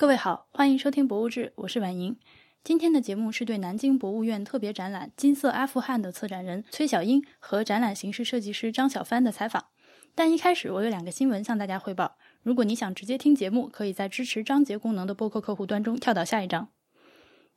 [0.00, 2.16] 各位好，欢迎收听《博物志》，我是婉莹。
[2.64, 9.66] 今天的节目是对南京博物院特别展览《金色阿富汗》的策展人崔小英和展览形式设计师张小帆的采访。
[10.14, 12.16] 但一开始，我有两个新闻向大家汇报。
[12.42, 16.68] 如果你想直接听节目，可以在支持章节功能的播客客户端中跳到下一章。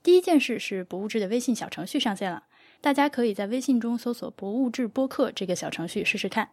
[0.03, 2.43] 第一件事是博物志的微信小程序上线了，
[2.81, 6.49] 大家可以在微信中搜索“博物志播客”这个小程序试试看。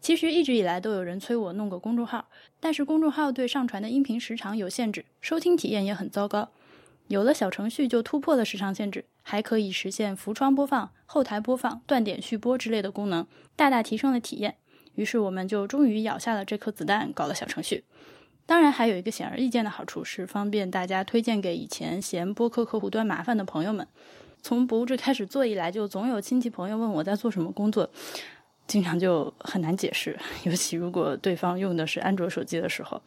[0.00, 2.28] 其实一直以来都有人催我弄个公众号，
[2.60, 6.50] 但是公众号对上传的音频时长有限制，收听体验也很糟糕。
[7.08, 14.56] 有了小程序就突破了时长限制，还可以实现浮窗播放、后台播放、断点续播之类的功能，大大提升了体验。
[14.94, 17.84] 于是我们就终于咬下了这颗子弹，搞了小程序。
[18.44, 23.86] 当然还有一个显而易见的好处是方便大家推荐给以前嫌播客客户端麻烦的朋友们。
[24.40, 27.90] 从博物志开始做以来，就总有亲戚朋友问我在做什么工作。
[28.66, 33.00] 经常就很难解释， 尤其如果对方用的是安卓手机的时候。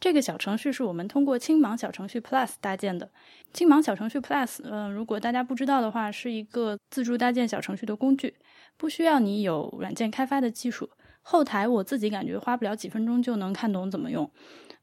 [0.00, 3.10] 这个小程序是我们通过青芒小程序 Plus 搭建的。
[3.52, 8.36] 青芒小程序 Plus，嗯，如果大家不知道的话，是一个自助搭建小程序的工具，
[8.76, 10.88] 不需要你有软件开发的技术。
[11.22, 14.30] 后台我自己感觉花不了几分钟就能看懂怎么用。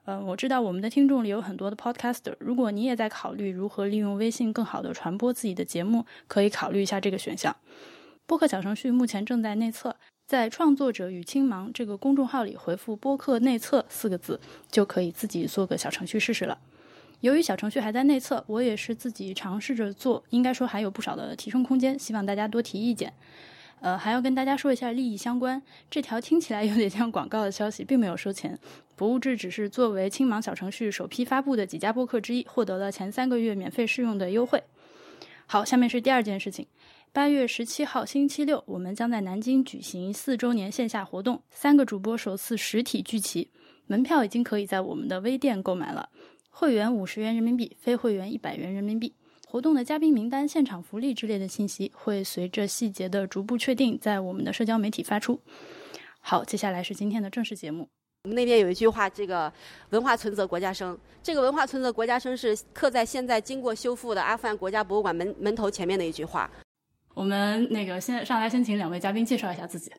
[0.04, 7.56] 嗯，我知道我们的听众里有很多的 Podcaster，如果你也在考虑如何利用微信更好的传播自己的节目，可以考虑一下这个选项。
[8.28, 9.96] 播客小程序目前正在内测，
[10.28, 14.40] 在创作者与青芒这个公众号里回复“播客内测”四个字，
[14.72, 16.58] 就可以自己做个小程序试试了。
[17.22, 23.14] 由于小程序还在内测，我也是自己尝试着做，应该说还有不少的提升空间，希望大家多提意见。
[23.82, 28.58] 呃，还要跟大家说一下利益相关，这条听起来有点像广告的消息，并没有收钱。
[28.96, 34.64] 博物志只是作为青芒小程序首批发布的几家播客之一，获得了前三个月免费试用的优惠。
[35.46, 36.66] 好，下面是第二件事情。
[37.16, 43.50] 八月十七号星期六，我们将在南京举行四周年线下活动，三个主播首次实体聚齐，
[43.88, 46.10] 门票已经可以在我们的微店购买了。
[46.50, 49.16] 会员五十元人民币，非会员一百元人民币。
[49.48, 55.40] 活动的嘉宾名单、现场福利之类的信息会随着细节的逐步确定，在我们的社交媒体发出。
[56.20, 57.88] 好，接下来是今天的正式节目。
[58.26, 59.50] 我们那边有一句话，这个
[59.92, 66.52] 文化存则国家生，这个文化存则国家生是刻在现在经过修复的阿富汗国家博物馆门门头前面的一句话。
[67.16, 69.90] 我们那个先上来，先请两位嘉宾介绍一下自己。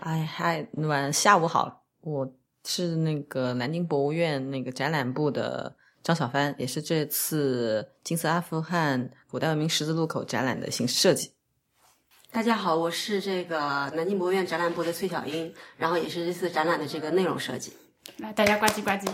[0.00, 2.30] 哎嗨，晚下午好，我
[2.66, 11.32] 是那个南京博物院那个展览部的张小帆，也是这次金色阿富汗古代文明十字路口展览的形式设计。
[12.30, 17.72] 大家好，我是这个南京博物院展览部的崔小英，然后也是这次展览的这个内容设计。
[18.18, 19.10] 来，大家呱唧呱唧。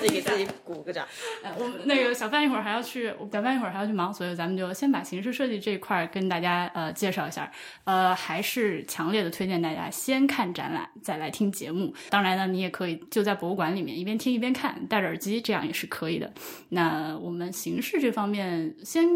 [0.00, 1.06] 自己给自己鼓个掌。
[1.44, 7.50] 呃，我那个小范一会儿还要去，小范一会儿还要去忙，所以咱们就先把形式设计这一块跟大家呃介绍一下。
[7.84, 11.94] 呃，还是强烈的推荐大家先看展览，再来听节目。
[12.08, 16.32] 当然呢，你也可以就在博物馆里面一边听一边看，戴着耳机，这样也是可以的。
[16.70, 19.06] 那我们形式这方面，先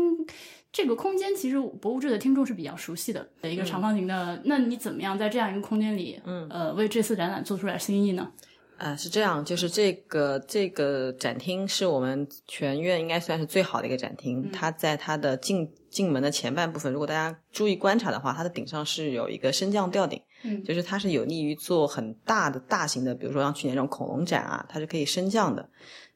[0.72, 4.42] 这个空间其实博物志的听众是比较熟悉的，一个长方形的。
[4.44, 8.32] 那你怎么样在这样一个空间里，嗯，呃，为这次展览做出点新意呢？
[8.76, 14.50] 啊，是这样，就是这个这个展厅是我们全院应该算是最好的一个展厅。
[14.50, 25.68] 它在它的进进门的前半部分，如果大家注意观察的话，它的顶上是有一个升降吊顶，嗯，就是它是有利于做很大的大型的，比如说像去年这种恐龙展啊，它是可以升降的。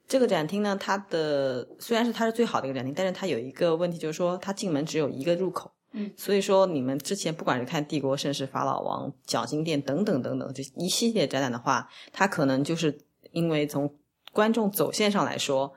[0.09, 5.71] 这个展厅呢，它的虽然是它是最好的一个展厅，但是它有一个问题，就是说它进门只有一个入口。
[5.93, 12.99] 嗯，所以说你们之前不管是看帝国盛世、法老王、奖金店等等等等这一系列展览的话，它可能就是
[13.33, 13.91] 因为从
[14.33, 15.73] 观众走线上来说，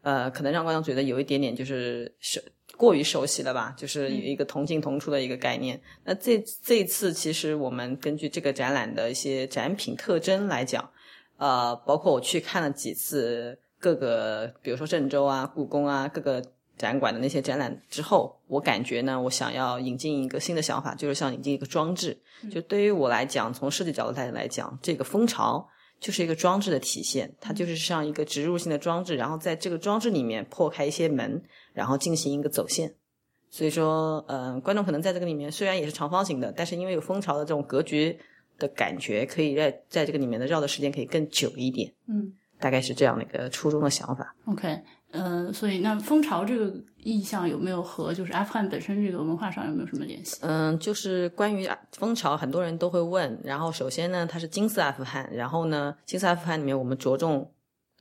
[0.00, 2.40] 呃，可能让观众觉得有一点点就是熟
[2.78, 5.78] 过于熟悉了吧，就是有一个同进同出的一个概念。
[6.04, 10.90] 那这这一次其实我们根据这个展览的一些展品特征来讲，
[11.36, 16.42] 呃，包括我去看了几次各个，比如说郑州啊、故宫啊各个。
[16.80, 22.18] 展馆的那些展览之后，我感觉呢，我想要引进一个新的想法，就是想引进一个装置。
[22.50, 25.68] 就对于我来讲，从设计角度来来讲，这个蜂巢
[26.00, 31.42] 就是一个装置的体现，它就是像一个植入性的装置，然后在这个装置里面破开一些门，
[31.74, 32.94] 然后进行一个走线。
[33.50, 38.18] 所以说，嗯，观众可能在这个里面虽然也是长方形的，但是因为有蜂巢的这种格局
[38.58, 41.92] 的感觉，可以在在这个里面的绕的时间可以更久一点。
[42.08, 44.34] 嗯，大概是这样的一个初衷的想法。
[44.46, 44.80] OK。
[45.12, 50.36] 呃，所以那蜂巢这个意象有没有和就是阿富汗本身这个文化上有没有什么联系？
[50.42, 53.38] 嗯，就是关于蜂巢，很多人都会问。
[53.42, 57.52] 然后首先呢，它是金色阿富汗，然后呢，金色阿富汗里面我们着重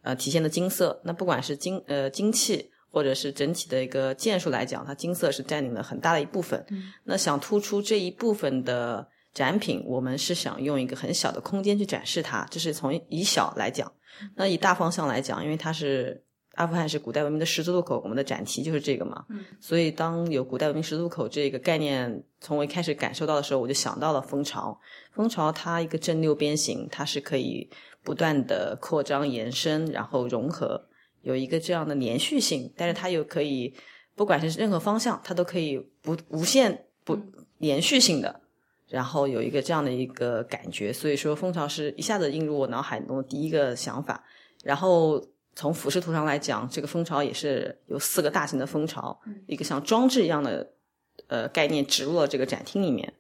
[0.03, 1.01] 呃体现的金色。
[1.03, 6.63] 那不管是金呃金器，或者是整体的一个件数来讲，它金色是占领了很大的一部分。
[7.03, 13.91] 那想突出这一部分的展品，我们是想用一个很小的空间去展示它，这是从以小来讲。
[14.35, 16.23] 那以大方向来讲，因为它是
[16.59, 19.25] 阿富汗是古代文明的十字路口，我们的展题就是这个嘛。
[19.29, 24.77] 嗯，所以当有古代文明十字路口这个概念从我一开始感受到的时候，我就想到了蜂巢。
[25.13, 27.69] 蜂巢它一个正六边形，它是可以
[28.03, 30.85] 不断的扩张、延伸，然后融合，
[31.21, 32.69] 有一个这样的连续性。
[32.75, 33.73] 但是它又可以，
[34.13, 37.17] 不管是任何方向，它都可以不无限不
[37.59, 38.41] 连续性的。
[38.89, 44.21] 然后有一个这样的一个感觉，所以说蜂巢是一下子映入我脑海中的第一个想法。
[44.61, 45.23] 然后
[45.59, 50.65] 从俯视图上来讲，这个蜂巢也是有四个大型的蜂巢，一个像装置一样的
[51.27, 53.13] 呃概念植入了这个展厅里面，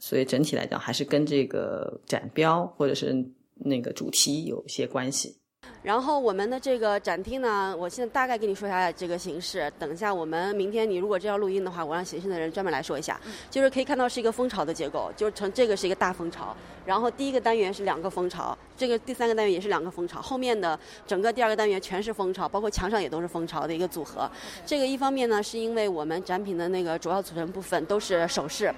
[0.00, 3.14] 所以整体来讲还是跟这个展标或者是
[3.56, 5.38] 那个主题有一些关系。
[5.84, 9.70] 然后我们的这个展厅呢，我现在大概跟你说一下这个形式。
[9.78, 13.20] 等一下，我们明天你如果真要录音的话，我让形式的人专门来说一下。
[13.50, 16.56] 就是可以看到是一个蜂巢的结构，就是成这个是一个大蜂巢。
[16.86, 24.26] 然后第一个单元是两个蜂巢，这个第三个单元也是两个蜂巢，后面的整个第二个单元全是蜂巢，包括墙上也都是蜂巢的一个组合。
[24.64, 28.72] 这个一方面呢，是因为我们展品的那个主要组成部分都是首饰。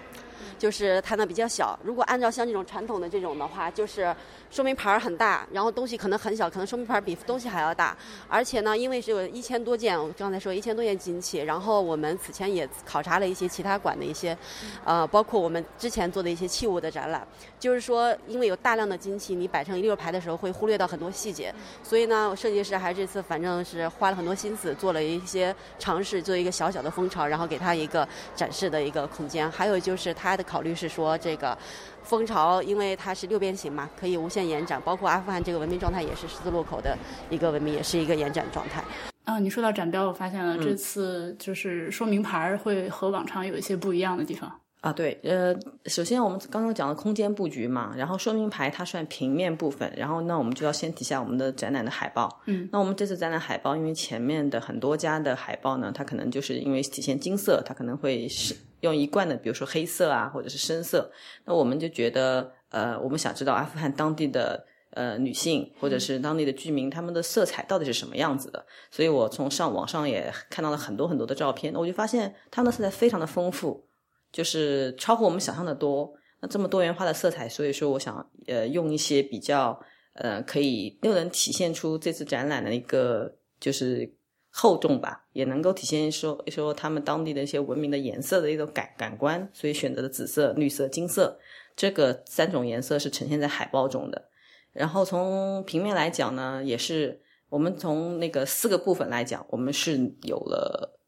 [0.58, 4.14] 就是它呢比较小，如果按照像这种传统的这种的话，就是
[4.50, 7.96] 说明牌儿很大，然后东西可能很小，可能说明牌儿比东西还要大。
[8.26, 14.36] 而且呢，因为是有一千多件，我刚才说一千多件金器，然后我们此前也考察了一些其他馆的一些，
[14.84, 17.26] 呃，包括我们之前做的一些器物的展览，
[17.60, 29.50] 就是说因为有大量的金器，你摆成一溜排的时候会忽略到很多细节，所以呢，设计师还这次反正是花了很多心思，做了一些尝试，做一个小小的蜂巢，然后给它一个展示的一个空间。
[29.50, 30.46] 还有就是他的。
[30.46, 31.58] 考虑是说这个
[32.04, 34.82] 蜂巢，因为它是六边形嘛，可以无限延展。
[34.84, 36.96] 包括阿富汗这个文明状态也是十字路口的
[37.30, 38.82] 一个文明，也是一个延展状态。
[39.24, 44.60] 啊，你说到展标，我发现了这次就是说明牌会和往常有一些不一样的地方。
[44.82, 45.52] 啊，对，呃，
[45.86, 52.40] 首先我们刚刚讲的空间布局嘛，然后说明牌它算平面部分，然后那我们就要先提下我们的展览的海报。
[52.44, 61.10] 嗯，那我们这次展览海报，因为前面的很多家的海报呢，它可能就是因为体现金色，它可能会是用一贯的，比如说黑色啊，或者是深色。
[61.44, 68.66] 那我们就觉得，呃，我们想知道阿富汗当地的呃女性或者是当地的居民，他们的色彩到底是什么样子的。
[68.90, 73.86] 所以我从上网上也看到了很多很多的照片，我就发现他们的色彩非常的丰富。
[74.32, 79.80] 就是超乎我们想象的多，那这么多元化的色彩，所以说我想呃用一些比较
[80.14, 84.12] 呃可以又能体现出这次展览的一个就是
[84.50, 91.38] 厚重吧，也能够体现说说他们当地的一些文明的颜色的一种感感官，所以选择的紫色、绿色、金色
[91.76, 94.30] 这个三种颜色是呈现在海报中的。
[94.72, 97.20] 然后从平面来讲呢，也是
[97.50, 100.98] 我们从那个四个部分来讲，我们是有了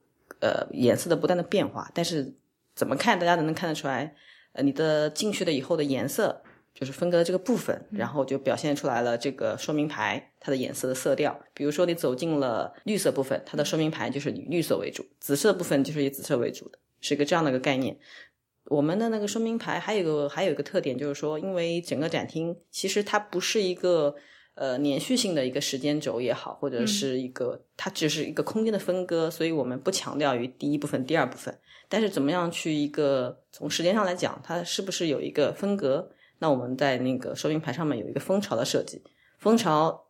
[0.41, 2.37] 呃颜色的不断的变化，但是。
[2.79, 4.15] 怎么看，大家都能看得出来，
[4.53, 6.41] 呃，你的进去了以后的颜色，
[6.73, 11.37] 就是分割的这个部分，然后就表现出来了这个说明牌它的颜色的色调。
[11.55, 17.99] 比如说，你走进了绿色部分，它的说明牌就是以绿色为主；紫色部分就是以紫色为主的，是一个这样的一个概念。
[18.69, 24.15] 我们的那个说明牌还有个还有一个特点，就是说，因为整个展厅其实它不是一个。
[24.61, 31.57] 呃，连续性的一个时间轴也好，或者是一个它只是一个空间的分割，所以我们不强调于第一部分、第二部分。
[31.89, 36.11] 但是怎么样去一个从时间上来讲，它是不是有一个分隔？
[36.41, 39.01] 那我们在那个说明牌上面有一个蜂巢的设计，
[39.39, 40.07] 蜂巢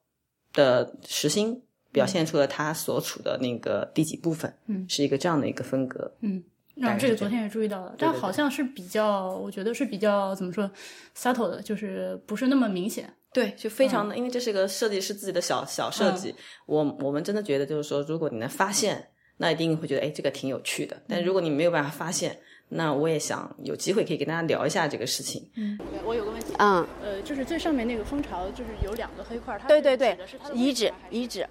[0.55, 1.63] 的实心
[1.93, 6.43] 表现出了它所处的那个第几部分，嗯，是一个这样的一个分隔，嗯。
[6.81, 10.71] 那这个昨天也注意到了，但好像是比较，我觉得是比较怎么说
[11.17, 13.13] ，subtle 的，就是不是那么明显。
[13.33, 16.35] 对，就非常的，因为这是一个设计师自己的小小设计。
[16.67, 20.97] 我我们真的觉得，就是说，如果你能发现，那一定会觉得，哎，这个挺有趣的。
[21.07, 22.39] 但如果你没有办法发现，
[22.71, 25.51] 那我也想有机会可以跟大家聊一下这个事情。
[25.57, 30.17] 嗯，我有个问题，嗯，呃，就是最上面那个蜂巢，就是有两个黑块，它对对对，
[30.55, 31.47] 遗址遗址，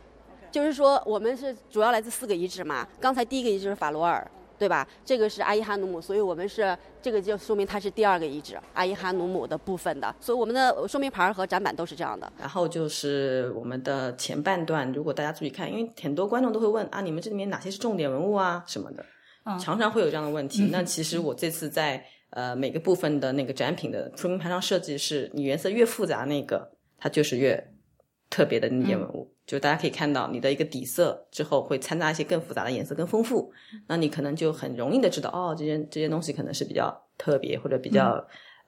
[0.51, 2.88] 就是说我们是主要来自四个遗址嘛。
[3.00, 4.29] 刚才第一个遗址是法罗尔。
[4.58, 4.88] 对吧？
[5.06, 10.14] 这个是阿伊哈努姆，所以我们是这个就说明它是第二个遗址，阿伊哈努姆的部分的。
[10.20, 12.32] 所以我们的说明牌和展板都是这样的。
[12.40, 19.06] 然后就是我们的前半段，如果大家注意看，因为很多观众都会问啊，你们这里面哪些是重点文物啊什么的，
[19.60, 20.70] 常常会有这样的问题。
[20.72, 27.72] 那其实我这次在呃每个部分的那个展品的说明牌上设计，是你颜色越复杂，那个它就是越
[28.30, 29.34] 特别的那件文物。
[29.48, 33.50] 就大家可以看到，你的一个底色之后会掺杂一些更复杂的颜色，更丰富。
[33.88, 38.16] 那你可能就很容易的知道，哦，这件这件东西可能是比较特别或者比较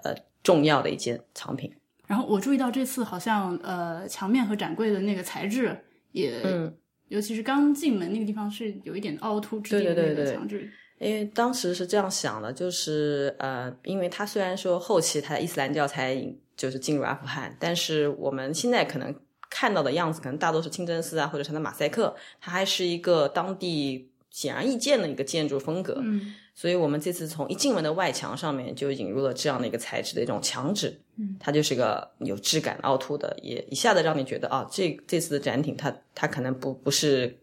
[0.05, 1.69] 呃重要的一件藏品。
[2.07, 5.77] 然后我注意到这次好像呃墙面和展柜的那个材质
[6.13, 6.73] 也，嗯，
[7.09, 10.71] 尤其是刚进门那个地方是有一点凹凸之地的那个墙质。
[10.99, 19.13] 因为当时是这样想的，就是呃，因为它虽然说后期它伊斯兰教才就是进入阿富汗，但是我们现在可能。
[19.59, 25.97] 看到的样子，可能大多是清真寺啊，或者是的马赛克，它还是一个当地显而易见的一个建筑风格。
[26.01, 37.37] 嗯，所以我们这次从一进门的外墙上面就引入了这样的一个材质的一种墙纸，嗯，它就是个有质感凹凸的，也一下子让你觉得啊，这这次的展品它它可能不不是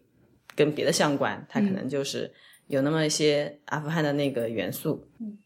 [0.55, 2.33] 跟别的相关，它可能就是
[2.69, 5.37] 有那么一些阿富汗的那个元素，嗯，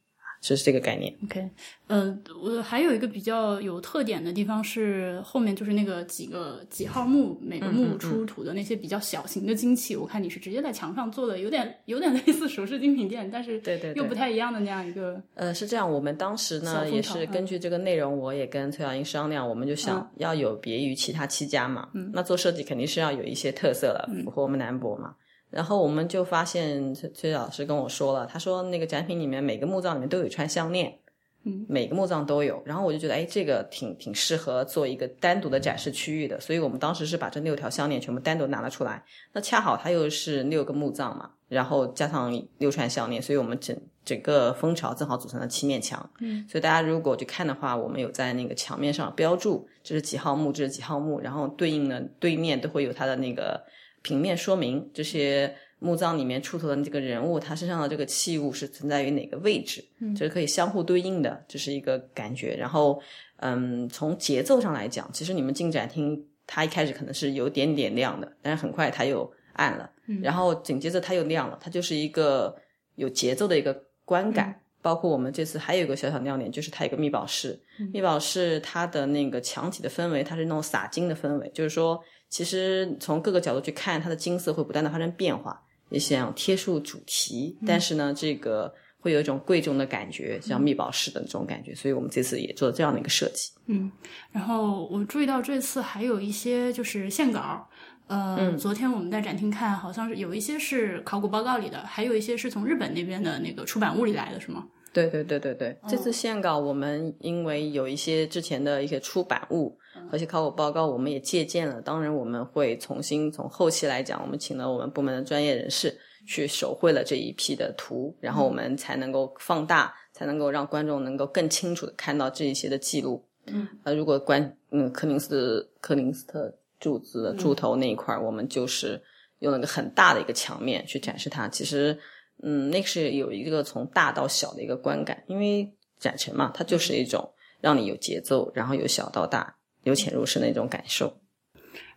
[0.40, 1.14] 就是这个概念。
[1.24, 1.48] OK，
[1.86, 14.02] 呃，我还有一个比较有特点的地方是后面就是那个几个几号墓，每个墓出土的那些比较小型的金器，我看你是直接在墙上做的，有点有点类似首饰精品店，但是对对对。
[14.02, 22.10] 又不太一样的那样一个，呃，是这样，我们当时呢也是根据这个内容，我也跟崔小英商量，我们就想要有别于其他七家嘛，嗯。
[22.14, 25.14] 那做设计肯定是要有一些特色了，符合我们南博嘛。
[25.50, 30.96] 然后我们就发现崔崔老师跟我说了，他说那个展品里面每个墓葬里面都有一串项链，
[31.44, 32.62] 嗯，每个墓葬都有。
[32.64, 39.04] 然后我就觉得，哎，这个挺挺适合做一个单独的展示区域的，所以我们当时是把这六条项链全部单独拿了出来。
[39.32, 46.08] 那恰好它又是六个墓葬嘛，然后加上六串项链，所以我们整整个蜂巢正好组成了七面墙。
[46.20, 53.60] 嗯，所以大家如果去看的话，我们有在那个墙面上标注这是几号墓，这是几号墓，然后对应的对面都会有它的那个
[54.02, 62.56] 平面说明，这些墓葬里面出土的这个人物，他身上的这个器物是存在于哪个位置，嗯这是可以相互对应的，这是一个感觉。
[62.56, 63.00] 然后，
[63.36, 72.56] 嗯，从节奏上来讲，其实你们进展厅，它一开始可能是有点点亮的，但是很快它又暗了，嗯然后紧接着它又亮了，它就是一个
[72.94, 74.50] 有节奏的一个观感。
[74.50, 85.60] 嗯包括我们这次还有一个小小亮点，就是它有个密宝室，嗯密宝室它的那个墙体的氛围，它是那种洒金的氛围，就是说，其实从各个角度去看，它的金色会不断的发生变化，
[85.90, 93.50] 也想贴出主题，但是呢，这个会有一种贵重的感觉，像密宝式的这种感觉，所以我们这次也做了这样的一个设计。
[93.66, 93.90] 嗯，
[94.30, 97.68] 然后我注意到这次还有一些就是线稿。
[98.06, 104.66] 呃，昨天我们在展厅看，好像是有一些是考古报告里的，还有一些是从日本那边的那个出版物里来的，是吗？
[104.92, 109.78] 对对对对对，这次线稿我们因为有一些之前的一些出版物
[110.10, 111.80] 和一些考古报告，我们也借鉴了。
[111.80, 123.24] 当然，我们会重新从后期来讲，我们请了我们部门的专业人士去手绘了这一批的图，然后我们才能够放大，才能够让观众能够更清楚的看到这一些的记录。
[123.46, 129.02] 嗯，呃，如果关嗯柯林斯柯林斯特柱子的柱头那一块儿，我们就是
[129.40, 131.48] 用了个很大的一个墙面去展示它。
[131.48, 131.98] 其实。
[132.42, 137.30] 嗯，那个是有一个从大到小的一个观感，因为展陈嘛，它就是一种
[137.60, 141.12] 让你有节奏，然后由小到大、由浅入深的一种感受。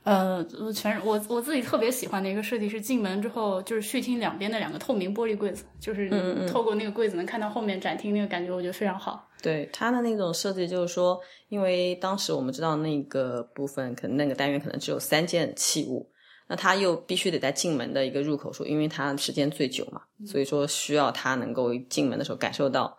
[0.03, 9.29] 呃，全我我自己特别喜欢的一个设计是进门之后就是序厅两边的两个透明玻璃柜子，就是嗯透过那个柜子能看到后面展厅那个感觉，我觉得非常好。
[9.41, 16.09] 对它的那种设计，就是说，因为当时我们知道那个部分可能那个单元可能只有三件器物。
[16.45, 22.97] 那他又必须得在进门的一个入口处，因为它时间最久嘛，所以说需要他能够进门的时候感受到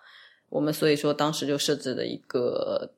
[0.48, 2.90] 我们，所以说当时就设置了一个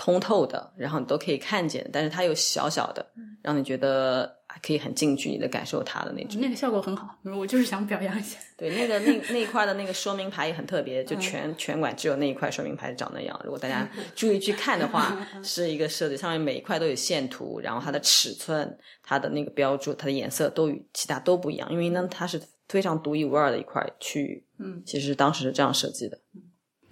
[0.00, 3.04] 通透的，然后你都可以看见，但是它又小小的，
[3.42, 6.40] 让你觉得可以很近距离的感受它的那种。
[6.40, 8.38] 那个效果很好，我就是想表扬一下。
[8.56, 13.38] 对，那个那那一块的那个说明牌也很特别，就全全馆只有那一块说明牌长那样。
[13.44, 15.14] 如果大家注意去看的话，
[15.44, 24.42] 是一个设计，上面每一块都有线图，然后它的尺寸、它的那个标注、它的颜色都与其他都不一样，因为呢它是非常独一无二的一块区域。
[24.58, 26.18] 嗯，其实当时是这样设计的。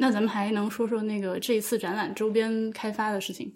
[0.01, 3.53] 那咱们还能说说那个这一次展览周边开发的事情？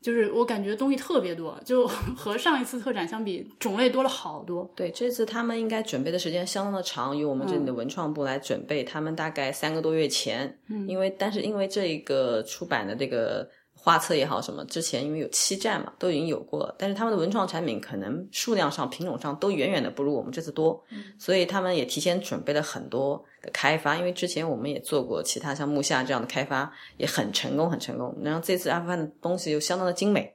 [0.00, 4.70] 就是我感觉东西特别多，就 和上一次特展相比，种类多了好多。
[4.76, 8.84] 对，这次他们应该准备的时间相当的长，由我们这里的文创部来准备。
[8.84, 13.48] 他们大概三个多月前，嗯因为但是因为这一个出版的这个
[13.84, 20.82] 画册也好什么，之前因为有七站嘛，都已经有过了，但是他们的文创产品可能数量上、品种上都远远的不如我们这次多，
[21.18, 23.94] 所以他们也提前准备了很多的开发。
[23.96, 28.16] 因为之前我们也做过其他像木下这样的开发，也很成功，很成功。
[28.22, 30.34] 然后这次阿富汗的东西又相当的精美，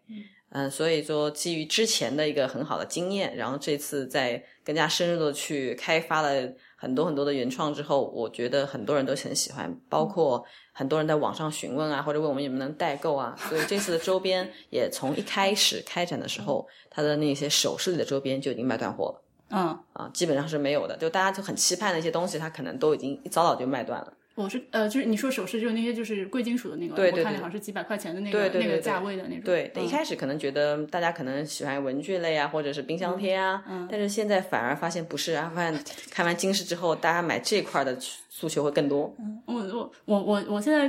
[0.52, 6.30] 嗯，所以说基于之前的一个很好的经验，然后这次再更加深入的去开发了
[6.76, 10.46] 很多很多的原创之后，我觉得很多人都很喜欢，包括
[10.80, 13.36] 很多人在网上询问啊，或者问我们有没有能代购啊。
[13.50, 20.96] 所以这次的周边也从一开始开展的时候，它的那些首饰里的周边就已经卖断货了嗯，啊，基本上是没有的。
[20.96, 24.14] 就大家就很期盼的一些东西，它可能都已经一早早就卖断了。
[24.44, 29.42] 我是呃，就是你说首饰，就是那些就是贵金属的那个，对对对我看那好像是几百块钱的那个那个价位的那种。
[29.44, 37.98] 对，嗯一开始可能觉得大家可能喜欢文具类啊，或者是冰箱贴啊，但是现在反而发现不是啊，发现看完金饰之后，大家买这块的
[38.30, 39.14] 诉求会更多。
[39.46, 40.88] 我我我我我现在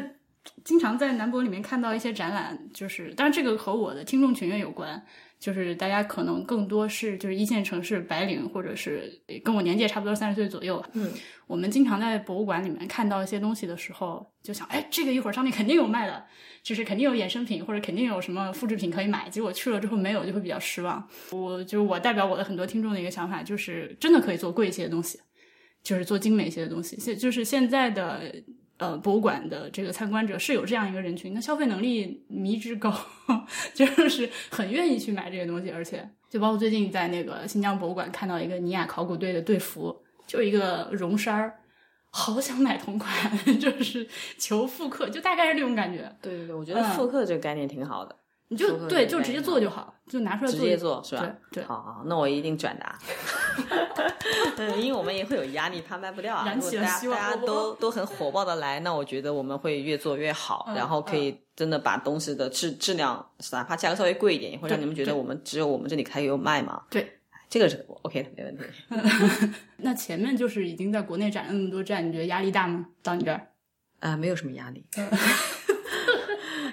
[0.64, 5.02] 经常在南博里面看到一些展览，就是当然这个和我的听众群也有关，
[5.38, 9.10] 就是大家可能更多是就是一线城市白领，或者是
[9.44, 10.82] 跟我年纪也差不多三十岁左右。
[10.94, 11.10] 嗯，
[11.46, 16.24] 我们经常在博物馆里面看到一些东西的时候，就想，哎，这个一会儿商店肯定有卖的，
[16.62, 19.28] 就是肯定有衍生品或者肯定有什么复制品可以买。
[19.28, 21.06] 结果去了之后没有，就会比较失望。
[21.32, 25.20] 我就是我代表我的很多听众的一个想法，就是真的可以做贵一些的东西，
[25.82, 26.98] 就是做精美一些的东西。
[26.98, 28.32] 现就是现在的。
[28.80, 32.90] 呃，博物馆的这个参观者是有这样一个人群，那消费能力迷之高，
[33.74, 39.94] 就是很愿意去买这些东西，而且就包括最近在那个新疆博物馆看到一个尼雅考古队的队服，
[40.26, 41.60] 就一个绒衫儿，
[42.08, 43.14] 好想买同款，
[43.60, 44.08] 就是
[44.38, 46.10] 求复刻，就大概是这种感觉。
[46.22, 48.16] 对对对，我觉得复刻这个概念挺好的。
[48.52, 51.24] 你就对，就直接做就好，就拿出来直接做是吧？
[51.52, 52.98] 对，好好，那我一定转达。
[54.58, 56.44] 嗯，因为我们也会有压力，怕卖不掉啊。
[56.44, 66.82] 燃起了希望，大家都都很火爆的来，那我觉得我们会越做越好，然后可以真的把东西的质质量，哪怕价格稍微贵一点，也会让你们觉得我们只有我们这里才有卖嘛。
[66.90, 68.64] 对，这个是 OK 的，没问题。
[69.78, 72.84] 那前面就是已经在国内展了那么多站，你觉得压力大吗？
[73.00, 73.46] 到你这儿
[74.00, 74.84] 啊，没有什么压力。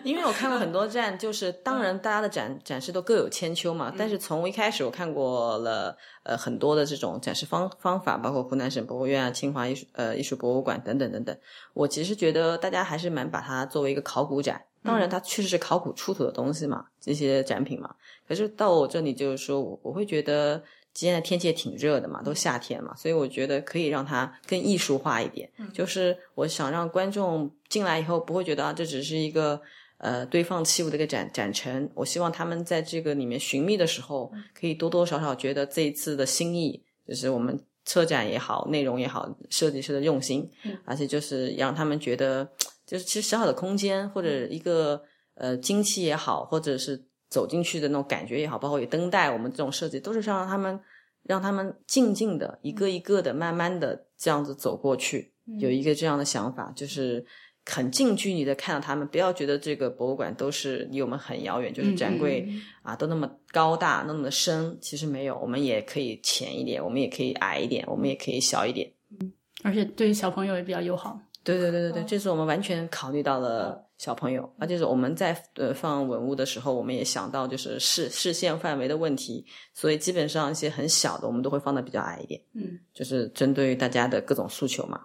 [0.04, 3.94] 因为我看过很多站，就是当然大家的展展示都各有千秋嘛。
[3.98, 11.38] 但是从一开始我看过了呃很多的这种展示方方法，包括湖南省博物院啊、清华艺术呃艺术博物馆等等等等。
[11.74, 17.96] 我其实觉得大家还是蛮把它作为一个考古展，当然它确实是考古出土的东西嘛，这些展品嘛。
[18.28, 20.62] 可是到我这里就是说我我会觉得
[20.94, 25.50] 今天的天气也挺热的嘛，都夏天嘛，所以我觉得可以让它更艺术化一点。
[25.74, 29.62] 就是我想让观众进来以后不会觉得啊这只是一个。
[30.00, 40.48] 呃，堆放器物的一个展展陈，我希望他们在这个里面寻觅的时候，可以多多少少觉得这一次的心意，就是我们车展也好，内容也好，设计师的用心，
[40.86, 42.48] 而且就是让他们觉得，
[42.86, 45.02] 就是其实小小的空间或者一个
[45.34, 50.80] 呃精气也好，或者是走进去的那种感觉也好，包括有灯带，我们这种设计都是想让他们
[51.24, 57.26] 让他们静静的一个一个的慢慢的这样子走过去，有一个这样的想法，就是。
[57.70, 62.48] 很近距离的看到他们，不要觉得这个博物馆都是离我们很遥远，就是展柜
[62.82, 69.32] 啊都那么高大，那么的深，其实没有，我们也可以浅一点，我们也可以矮一点，我们也可以小一点，嗯，
[69.64, 71.20] 而且对小朋友也比较友好。
[71.44, 85.02] 对对对对对，这是我们完全考虑到了小朋友，而且是我们在呃放文物的时候，我们也想到就是视视线范围的问题，所以基本上一些很小的，我们都会放的比较矮一点，嗯，就是针对于大家的各种诉求嘛。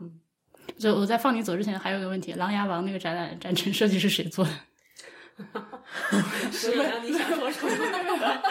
[0.79, 4.51] 就我在放你走之前，还有一个问题，《琅琊王》那个展览展陈设计是谁做的？
[6.53, 7.73] 是的，你想说什么？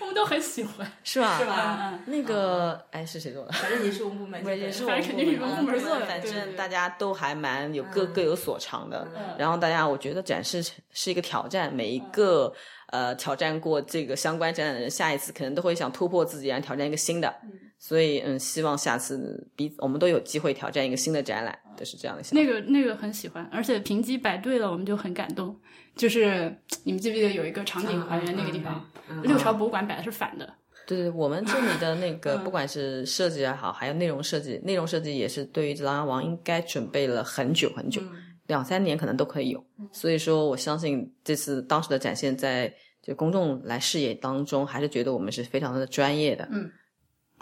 [0.00, 1.38] 我们都很喜欢，是吧？
[1.38, 1.98] 是吧？
[2.06, 3.52] 那个，哎，是谁做的？
[3.52, 6.06] 反正也是我们部门，也是我们部门做的。
[6.06, 9.06] 反正大家都还蛮有各各有所长的。
[9.38, 12.52] 然后大家，我觉得展示是一个挑战，每一个
[12.86, 17.32] 呃挑战过这个相关展览的人，下一次可能都会想突破自己，然后挑战一个新的。
[17.78, 22.22] 所以，嗯，希望下次比我们都有机会挑战一个新的展览，就是这样的。
[22.32, 25.56] 那个那个很喜欢，而且评级摆对了，我们就很感动。
[25.94, 28.84] 就是你们记不记得有一个场景还原那个地方，
[29.22, 30.54] 六朝博物馆摆的是反的。
[30.86, 38.02] 对对，我们这里的那个不管是设计也好，还有内容设计，内容设计也是对于《琅琊王》应该准备了很久很久，
[38.46, 39.64] 两三年可能都可以有。
[39.92, 46.48] 所以说，我相信这次当时的展现，在就公众来视野当中，还是觉得我们是非常的专业的。
[46.50, 46.70] 嗯。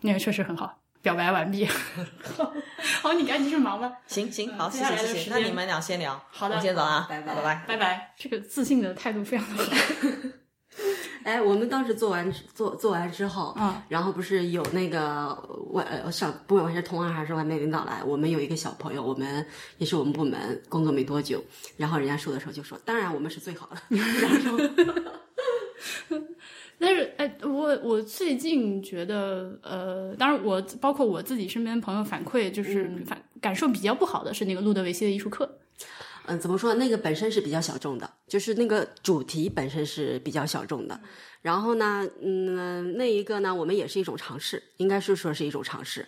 [0.02, 1.66] 那个确实很好，表白完毕。
[3.02, 3.92] 好，你赶紧去忙吧。
[4.06, 5.30] 行行，好，谢谢谢谢。
[5.30, 6.20] 那你们俩先聊。
[6.30, 8.14] 好的，我先走了，拜拜拜拜拜拜。
[8.16, 9.72] 这个自信的态度非常的好。
[11.24, 15.34] 哎，我们当时做完做做完之后，嗯，然后不是有那个
[15.70, 19.44] 外上，不管是同行还是外面领导来，我们有一个小朋友，我们
[19.78, 21.42] 也是我们部门工作没多久，
[21.76, 23.96] 然后人家说的时候就说，当然我们是最好的。
[23.96, 25.12] 然后说。
[26.78, 35.58] 但是，哎，我我最近觉得，呃，当然我包括我自己身边朋友反馈，就是反感受比较不好的是那个路德维希的艺术课。
[36.26, 36.74] 嗯，怎么说？
[36.74, 41.00] 那个本身是比较小众的，就是那个主题本身是比较小众的。
[41.40, 46.04] 然后呢，嗯，那一个呢，我们也是一种尝试，应该是说是一种尝试。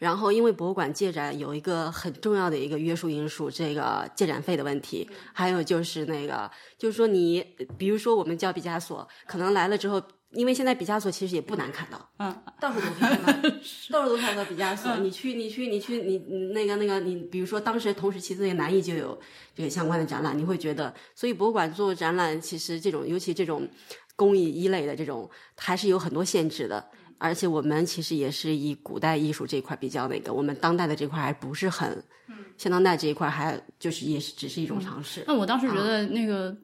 [0.00, 7.44] 然后，因为博物馆借展有一个很重要的一个约束因素，这个借展费的问题，还有就是那个，就是说你，
[7.76, 13.32] 比如说我们叫毕加索，可能来了之后，因为现在毕加索其实也不难看到，嗯，到处都看到，
[13.90, 14.96] 到处都看到毕加索。
[14.96, 16.16] 你去，你去，你去，你
[16.54, 19.20] 那个那个，你比如说当时同时期那个南艺就有
[19.54, 23.68] 这个相关的展览，你会觉得，所以博物馆做展览，其实这种尤其这种
[24.16, 26.90] 工艺一类的这种，还是有很多限制的。
[27.20, 32.02] 而且我们其实也是以古代艺术这一块比较那个，我们当代的这块还不是很，
[32.56, 35.22] 现当代这一块还就是也是只是一种尝试。
[35.26, 36.56] 那我当时觉得那个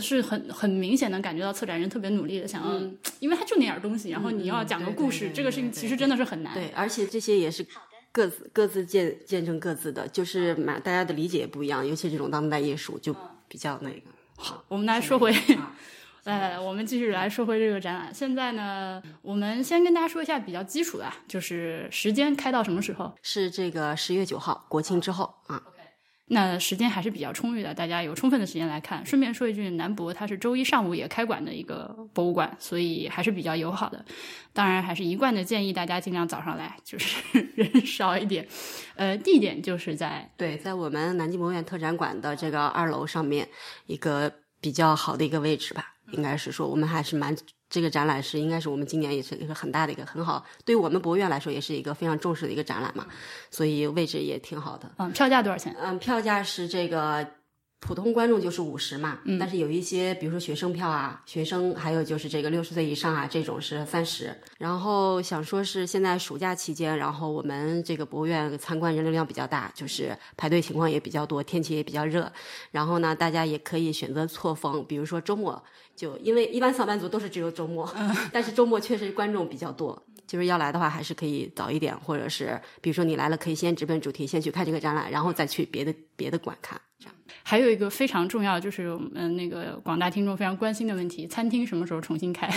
[0.00, 2.80] 是很很明显能感觉到策展人特别努力的想要，
[3.20, 6.52] 因为他就那点东西，然后你要讲个故事，这个事情其实真的是很难。
[6.54, 7.64] 对，而且这些也是
[8.12, 13.14] 各自各自见见证各自的，就是嘛，大家的理解也不一样，尤其这种当代艺术就
[13.46, 14.02] 比较那个。
[14.36, 15.32] 好，我们来说回，
[16.24, 18.12] 来来来，我们继续来说回这个展览。
[18.14, 23.14] 现在呢，我们先跟大家说一下比较基础的，就是时间开到什么时候？
[23.22, 25.62] 是这个十月九号国庆之后啊。
[26.32, 29.04] 那时间还是比较充裕的，大家有充分的时间来看。
[29.04, 34.04] 顺便说一句，南博它是周一上午也开馆的一个博物馆，所以还是比较友好的。
[34.52, 37.16] 当然，还是一贯的建议大家尽量早上来，就是
[37.56, 38.46] 人少一点。
[38.94, 43.48] 呃，地点就是在对，在我们南京博物院特展馆的这个二楼上面
[43.86, 47.36] 一个比较好的一个位置吧，应该是说我们还是蛮。
[47.72, 53.06] 这个展览是应该是我们今年也是一个很大的一个很好，对于我们博物院来说也是一个非常重视的一个展览嘛，
[53.48, 54.90] 所以位置也挺好的。
[54.96, 55.72] 嗯，票价多少钱？
[55.80, 57.24] 嗯，票价是这个。
[57.80, 64.32] 普通观众就是五十嘛，但是有一些，比如说学生票啊，学生还有就是这个六十岁以上啊，这种是三十。
[64.58, 72.30] 然后想说是现在暑假期间，然后我们这个博物院参观人流量比较大，就是排队情况也比较多，天气也比较热。
[72.70, 75.60] 然后呢，大家也可以选择错峰，比如说周末，
[75.96, 77.90] 就因为一般上班族都是只有周末，
[78.30, 80.00] 但是周末确实观众比较多。
[80.30, 86.80] 就是要来的话，还是可以早一点，或者是比如说你来了，可以先直奔主题，先去看这个展览，然后再去别的别的馆看。
[87.00, 92.48] 这样，还有一个非常重要，就是嗯，那个广大听众非常关心的问题：餐厅什么时候重新开？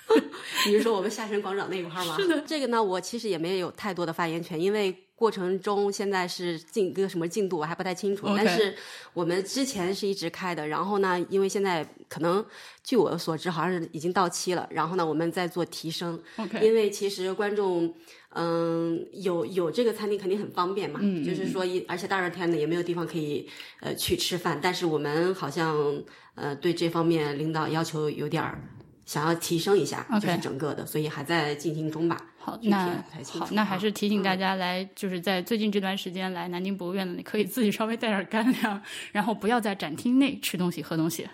[0.64, 2.16] 比如说我们下沉广场那一块吗？
[2.16, 4.96] 是的，这个呢，我其实也没有太多的发言权，因为。
[5.20, 8.74] 过程中现在是进一个什么进度我还不太清楚，但是
[9.12, 12.42] 我们之前是一直开的，然后呢，因为现在可能
[12.82, 16.18] 据我所知好像是已经到期了，然后呢，我们在做提升，
[16.62, 17.94] 因为其实观众
[18.30, 23.46] 嗯有有这个餐厅肯定很方便嘛，就是说一而且大热天的也没有地方可以
[23.80, 26.02] 呃去吃饭，但是我们好像
[26.34, 28.58] 呃对这方面领导要求有点儿。
[29.06, 32.29] 想要提升一下，就是整个的，所以还在进行中吧。
[32.42, 33.04] 好，那
[33.38, 41.28] 好，那还是提醒大家来，就是在最近这段时间来南京博物院的，你可以自己稍微带点干粮，然后不要在展厅内吃东西喝东西，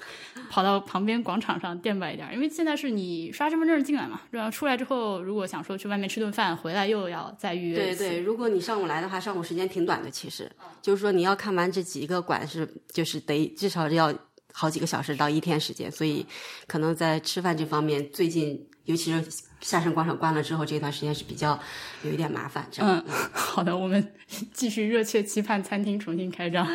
[0.50, 2.28] 跑到旁边广场上垫吧一点。
[2.34, 7.76] 因为现在是你刷身份证进来嘛，然后出来之后，如果想说去外面吃顿饭，回来又要再预约。
[7.76, 10.50] 对对，如果你上午来的话，上午时间挺短的，其实
[10.82, 14.12] 就是说你要看完这几个馆是，就是得至少要。
[14.58, 16.24] 好几个小时到一天时间，所以
[16.66, 19.24] 可能在吃饭这方面，最近尤其是
[19.60, 21.58] 下沉广场关了之后，这段时间是比较
[22.02, 22.66] 有一点麻烦。
[22.78, 24.14] 嗯， 好的，我们
[24.52, 26.66] 继续热切期盼餐厅重新开张。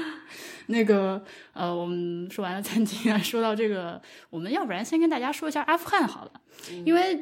[0.67, 1.21] 那个
[1.53, 6.31] 呃，我们说完了餐厅啊，说到这个，我们要不然先跟大家说一下阿富汗好了，
[6.85, 7.19] 因为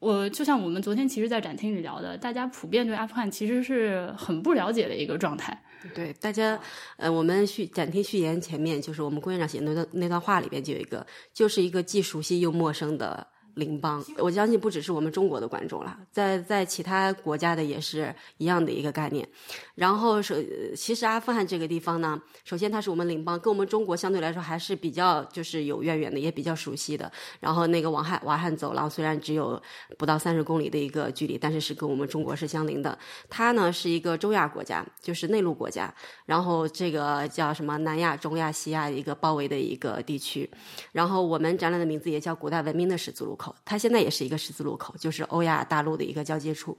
[0.00, 5.62] 我就像我们昨天其实，在展厅里聊的，大家普遍对阿富汗其实是很不了解的一个状态。
[5.94, 6.60] 对大家，
[6.96, 13.26] 呃，我们序展厅序言前面就是我们郭院长写的那段那段话里边就有一个，就是一个既熟悉又陌生的。
[13.54, 19.28] 邻邦，我相信不只是我们中国的观众了，在在其他国家的也是一样的一个概念。
[19.74, 20.34] 然后首，
[20.76, 27.10] 其实阿富汗这个地方呢，首先它是我们邻邦，跟我们中国相对来说还是比较就是有渊源的，也比较熟悉的。
[27.40, 29.60] 然后那个瓦罕瓦罕走廊虽然只有
[29.98, 32.96] 不到三十公里的一个距离，但是是跟我们中国是相邻的。
[33.28, 35.92] 它呢是一个中亚国家，就是内陆国家。
[36.26, 40.48] 然后这个叫什么南亚、中亚、西亚一个包围的一个地区。
[40.92, 43.34] 然后我们展览的名字也叫古代文明的十字路。
[43.42, 46.76] 口，它现在也是一个十字路口，就是欧亚大陆的一个交接处。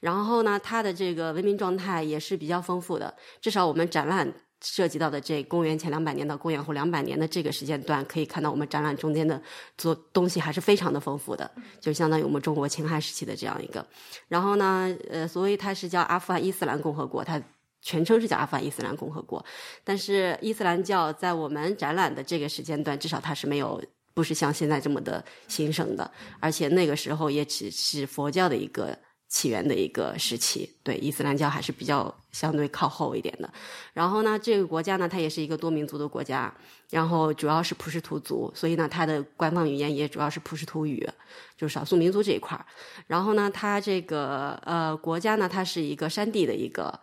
[0.00, 3.14] 然后呢，它的这个文明状态也是比较丰富的。
[3.40, 9.40] 至少我们展览涉及到的这公元前两百年到公元后两百年的这个时间段，可以看到我们展览中间的
[9.78, 11.48] 做东西还是非常的丰富的，
[11.80, 13.86] 就相当于我们中国秦汉时期的这样一个。
[14.28, 17.40] 然后呢，呃，所以它是叫阿富汗伊斯兰共和国，它
[17.80, 19.42] 全称是叫阿富汗伊斯兰共和国。
[19.84, 23.82] 但是伊斯兰教在我们展览的这个时间段，至少它是没有。
[24.12, 33.48] 不是像现在这么的兴盛的，而且那个时候也只是佛教的一个起源的一个时期，对伊斯兰教还是比较相对靠后一点的。
[33.92, 36.52] 然后呢，这个国家呢，它也是一个多民族的国家，
[36.90, 41.08] 然后主要是普什图族，所以呢，它的官方语言也主要是普什图语，
[41.56, 42.58] 就是少数民族这一块。
[43.06, 46.98] 然后呢，它这个呃国家呢，它是一个山地的一个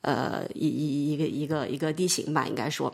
[0.00, 2.92] 呃一一一个一个一个地形吧，应该说。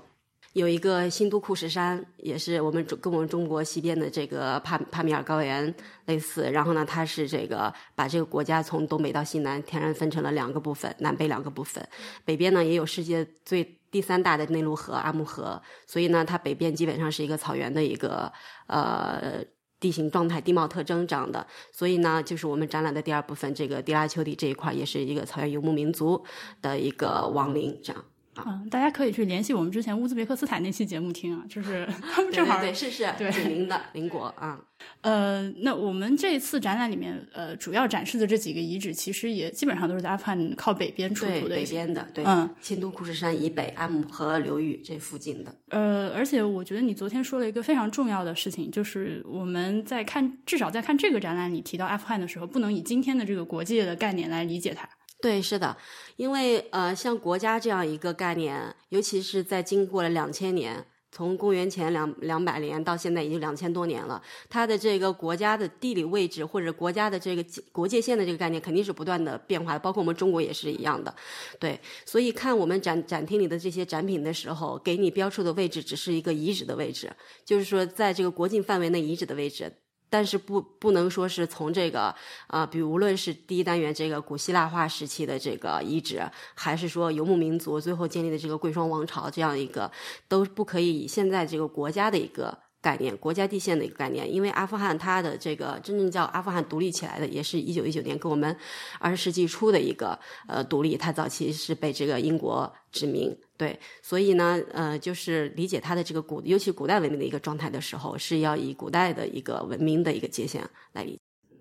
[0.57, 5.75] 有一个新都库什山，也是我们中跟我们中国西边的这个帕帕米尔高原
[6.07, 6.51] 类似。
[6.51, 11.87] 然后呢，它是这个把这个国家从东北到西南天然分成了两个部分，南北两个部分。
[12.25, 18.33] 北边呢也有世界最第三大的内陆河阿穆河，所以呢，它北边基本上是一个草原的一个
[18.66, 19.45] 呃
[19.79, 21.47] 地形状态、地貌特征这样的。
[21.71, 26.25] 所以呢，就是我们展览的第二部分，这个迪拉丘地这一块也是一个草原游牧民族
[26.62, 28.03] 的一个亡灵，这样。
[28.44, 34.59] 嗯，大家可以去联系我们之前乌兹别克斯坦那期节目听啊，就是 他们正好对是是对紧邻的邻国啊。
[35.01, 41.57] 呃，那我们这次展览里面，呃，主要展示的这几个遗址，其实也基本上都是在阿富汗靠北边出对土的。
[41.57, 45.55] 北边的，对，嗯，新都库什山以北，阿姆河流域这附近的。
[45.70, 54.87] 呃，而且我觉得你昨天说了一个非常重要的事情，就是我们在看，至少在看这个展览里提到阿富汗的时候，不能以今天的这个国界的概念来理解它。
[55.21, 55.77] 对，是的，
[56.17, 71.13] 因为呃，像国家这样一个概念，尤其是在经过了两千年，从公元前两两百年到现在已经两千多年了，它的这个国家的地理位置或者国家的这个国界线的这个概念肯定是不断的变化，包括我们中国也是一样的。
[71.59, 77.11] 对，所以看我们展展厅里的这些展品的时候，给你标出的位置只是一个遗址的位置，
[77.45, 79.73] 就是说在这个国境范围内遗址的位置。
[80.09, 82.14] 但是不不能说是从这个
[82.47, 86.23] 啊、比如无论是第一单元这个古希腊化时期的这个遗址，
[86.55, 89.90] 还是说游牧民族最后建立的这个贵霜王朝这样一个，
[90.29, 98.57] 都不可以以现在这个国家的一个概念、国家地线的一个概念，因为阿富汗它的这个真正叫阿富汗独立起来的，也是一九一九年跟我们
[99.01, 103.37] 二十世纪初的一个呃独立，它早期是被这个英国殖民。
[103.57, 111.18] 对，所以呢，呃，就是理解它的这个古，尤其古代文明的一个状态的时候，是要以古代的一个文明的一个界限来理解。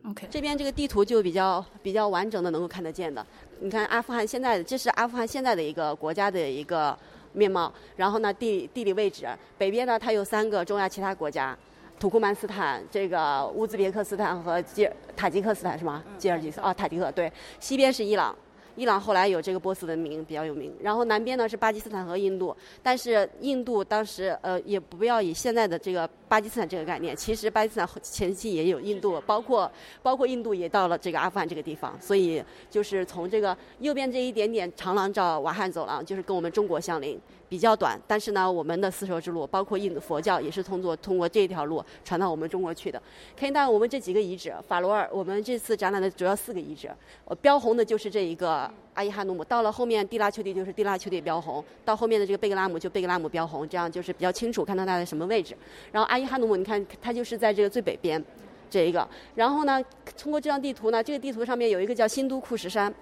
[0.08, 3.26] OK，这边这个地图就比较比较完整的能够看得见的。
[3.62, 6.96] 你看阿富汗现在的，这是阿富汗现在的一个国家的一个
[7.36, 7.72] 面貌。
[7.96, 11.56] 然后呢，地地理位置，北边呢它有三个中亚其他国家，
[12.00, 16.04] 土库曼斯坦、这个乌兹别克斯坦和吉尔塔吉克斯坦是吗？
[16.18, 17.32] 吉尔吉斯啊，塔吉克对。
[17.60, 18.36] 西边是伊朗。
[18.76, 29.72] 伊朗后来有这个波斯文明比较有名，然后南边呢是巴基斯坦和印度，但是印度当时呃也不要以现在的这个巴基斯坦这个概念，其实巴基斯坦前期也有印度，包括
[30.04, 43.02] 包括印度也到了这个阿富汗这个地方，所以就是从这个右边这一点点长廊叫瓦罕走廊，就是跟我们中国相邻，比较短，但是呢，我们的丝绸之路，包括印度佛教也是通过通过这条路传到我们中国去的。
[43.40, 46.90] 可以看我们这几个遗址，法罗尔，我们这次展览的主要四个遗址，
[47.26, 55.56] 呃，标红的就是这一个阿伊哈努姆，到了后面蒂拉丘地就是蒂拉丘地标红，到后面的这个贝格拉姆就贝格拉姆标红，这样就是比较清楚看到它在什么位置。
[55.92, 58.24] 然后阿伊哈努姆，你看它就是在这个最北边。
[58.68, 59.82] 这一个，然后呢，
[60.18, 62.94] 通过这张地图呢，这个地图上面有一个叫新都库什山，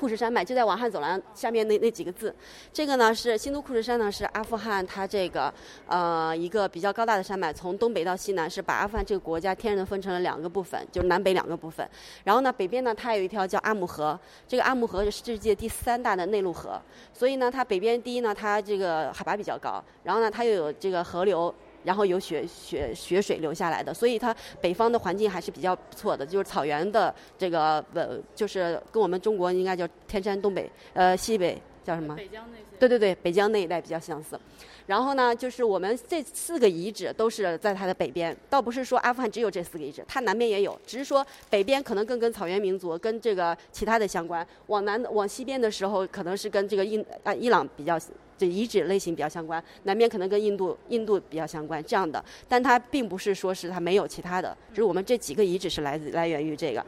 [0.00, 2.34] 库什山脉就在往汉走廊下面那那几个字。
[2.72, 5.52] 这个呢是新都库什山呢是阿富汗它这个
[5.86, 11.86] 呃一个比较高大的山脉，从东北到西南是把阿富汗这个国家天然的分成了两个部分，就是南北两个部分。
[12.24, 16.80] 然后呢，北边呢它有一条叫阿姆河，这个阿姆河是世界第三大的内陆河，
[17.12, 21.54] 所以呢它北边第一呢它这个海拔比较高，然后呢它又有这个河流。
[21.84, 32.14] 然后有雪雪雪水流下来的，所以它北方的环境还是比较不错的，就是草原的这个呃，就是跟我们中国应该叫天山东北呃西北叫什么？
[32.14, 32.64] 北疆那些。
[32.78, 34.38] 对对对，北疆那一带比较相似。
[34.86, 47.98] 然后呢，就是我们这四个遗址都是在它的北边，倒不是说阿富汗只有这四个遗址，它南边也有，只是说北边可能更跟草原民族跟这个其他的相关，往南往西边的时候可能是跟这个印啊伊朗比较。
[48.40, 56.82] 这遗址类型比较相关，南边可能跟印度印度比较相关这样的，但它并不是说是它没有其他的，就是我们这几个遗址是来自来源于这个。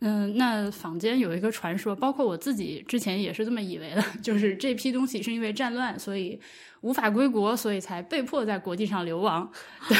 [0.00, 6.40] 嗯，那坊间有一个传说，包括我自己之前也是这么以为的， 就是这批东西是因为战乱，所以
[6.80, 9.50] 无法归国，所以才被迫在国际上流亡。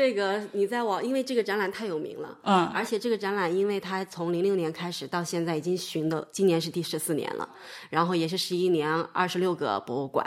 [0.00, 7.46] 这个你在网，因为这个展览太有名了，嗯，而且这个展览，因为它从零六年开始到现在已经巡的，今年是第十四年了，
[7.90, 10.24] 然后也是十一年二十六个博物馆。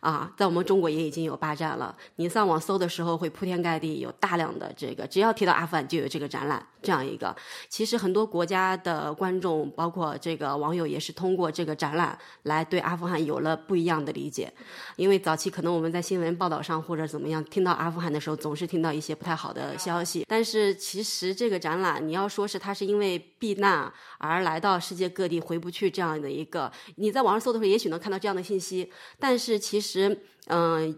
[0.00, 1.94] 啊，在我们中国也已经有八站了。
[2.16, 7.34] 你上网搜的时候，会铺天盖地有大量的这个，只要提到阿富汗就有这个展览这样一个。
[7.68, 14.52] 其实很多国家的观众，包括这个网友，也是通过这个展览来对阿富汗有了不一样的理解。
[14.96, 20.24] 因为早期可能我们在新闻报道上或者怎么样听到阿富汗的时候，总是听到一些不太好的消息。
[20.28, 30.16] 但是其实这个展览，你要说是它是因为避难而来到世界各地回不去这样的一个，你在网上搜的时候，也许能看到这样的信息，但是其实。
[30.50, 30.96] 嗯、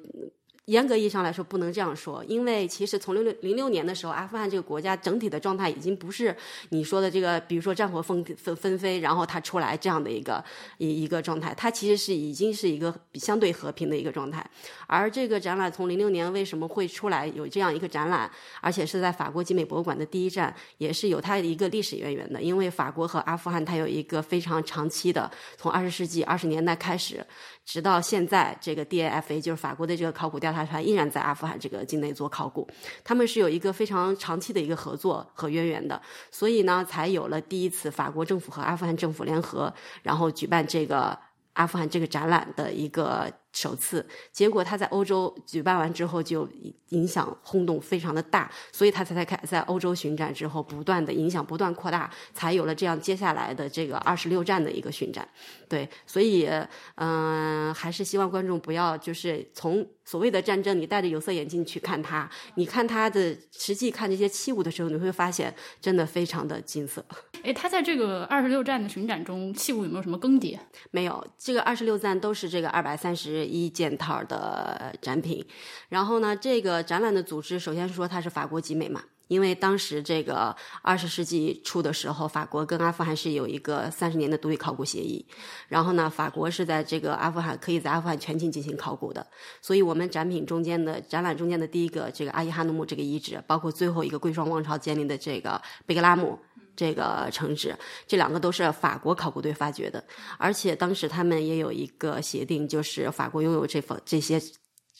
[0.67, 6.37] 严格意义上来说不能这样说，因为其实从六六零六年的时候，阿富汗这个国家整体的状态已经不是
[6.69, 10.45] 你说的这个，比如说战火纷纷纷飞，然后它出来这样的一个
[10.79, 14.49] 一一个状态，它其实是已经是一个相对和平的一个状态。
[14.87, 18.31] 而这个展览从零六年为什么会出来有这样一个展览，
[18.61, 27.27] 而且是在法国集美博物馆的第一站，也是有它一个历史渊源的，因为法国和阿富汗它有一个非常长期的，从二十世纪二十年代开始。
[27.71, 32.69] 直到现在，这个 DAFA 就是法国的这个考古调查团依然在阿富汗这个境内做考古，
[33.05, 36.03] 他们是有一个非常长期的一个合作和渊源的，
[36.33, 41.17] 所以呢，才有了第一次法国政府和阿富汗政府联合，然后举办这个
[41.53, 46.49] 阿富汗这个展览的一个首次，结果他在欧洲举办完之后就
[46.91, 55.27] 影响轰动非常的大，所以他才才开在欧洲巡展之后不断的影响不断扩大，才有了这样接下来的这个二十六站的一个巡展。
[55.69, 56.49] 对，所以
[56.97, 67.05] 嗯、还是希望观众不要就是从所谓的战争，你戴着有色眼镜去看他，你看他的实际看这些器物的时候，你会发现真的非常的金色。
[67.45, 70.59] 哎，他在这个二十六站的巡展中，器物有没有什么更迭？
[70.91, 75.44] 没有，这个二十六站都是这个二百三十一件套的展品。
[75.88, 85.25] 然后呢，这个展览的组织，首先说它是法国集美嘛，因为当时这个二十世纪初的时候，法国跟阿富汗是有一个三十年的独立考古协议。
[85.69, 89.25] 然后呢，法国是在这个阿富汗可以在阿富汗全境进行考古的，
[89.62, 96.37] 所以我们展品中间的展览中间的第一个这个阿伊哈努姆这个遗址，包括最后一个贵霜王朝建立的这个贝格拉姆。
[96.77, 100.03] 这个城址，这两个都是法国考古队发掘的，
[100.38, 104.40] 而且当时他们也有一个协定，就是法国拥有这份这些。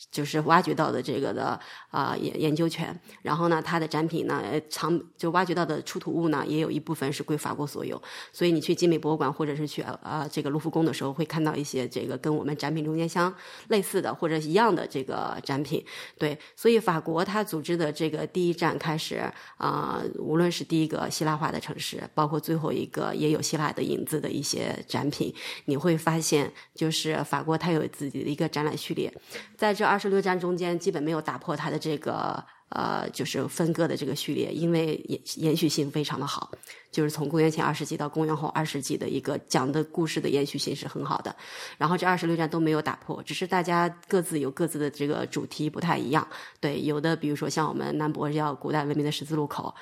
[0.09, 1.59] 就是挖掘到的这个的
[1.89, 13.33] 啊、研研究权，然后呢，它的展品呢，藏就挖掘到的出土物呢，也有一部分是归法国所有，所以你去集美博物馆或者是去呃这个卢浮宫的时候，会看到一些这个跟我们展品中间相
[13.67, 15.83] 类似的或者一样的这个展品。
[16.17, 19.21] 对，所以法国它组织的这个第一站开始
[19.57, 25.33] 啊、无论是第一个希腊化的城市，包括最后一个也有希腊的影子的一些展品，
[25.65, 29.13] 你会发现，就是法国它有自己的一个展览序列，
[29.57, 36.49] 在这二十六站中间，基本没有打破它的这个呃，就是分割的这个序列，因为延延续性非常的好，
[36.91, 41.35] 就是从公元前二世纪到公元后二世纪的一个讲的故事的延续性是很好的。
[41.77, 46.27] 然后这二十六站都没有打破，只是大家各自有各自的这个主题不太一样。
[46.59, 49.73] 对，有的比如说像我们南博叫古代文明的十字路口，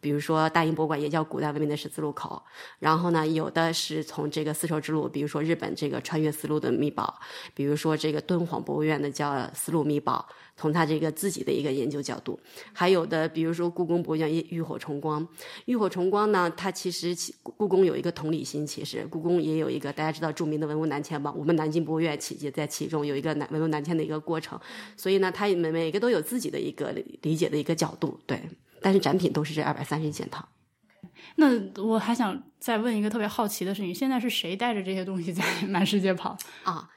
[0.00, 2.42] 比如说大英博物馆也叫古代文明的十字路口。
[2.78, 7.20] 然后呢，有的是从这个丝绸之路，比如说日本这个穿越丝路的秘宝，
[7.54, 10.28] 比如说这个敦煌博物院的叫丝路秘宝。
[10.54, 12.38] 从他这个自己的一个研究角度，
[12.74, 15.26] 还有的比如说故宫博物院浴火重光，
[15.64, 24.58] 浴火重光呢，它其实故宫有一个同理心，其实故宫也有一个大家知道著名的文物南迁嘛，我们南京博物院其也在其中有一个南文物南迁的一个过程，
[24.96, 28.40] 所以呢，它每每个都有自己的一个理解的一个角度，对，
[28.80, 30.46] 但是展品都是这二百三十一件套。
[31.36, 31.46] 那
[31.82, 36.36] 我还想再问一个特别好奇的事情：现在是谁带着这些东西在满世界跑？
[36.64, 36.88] 啊，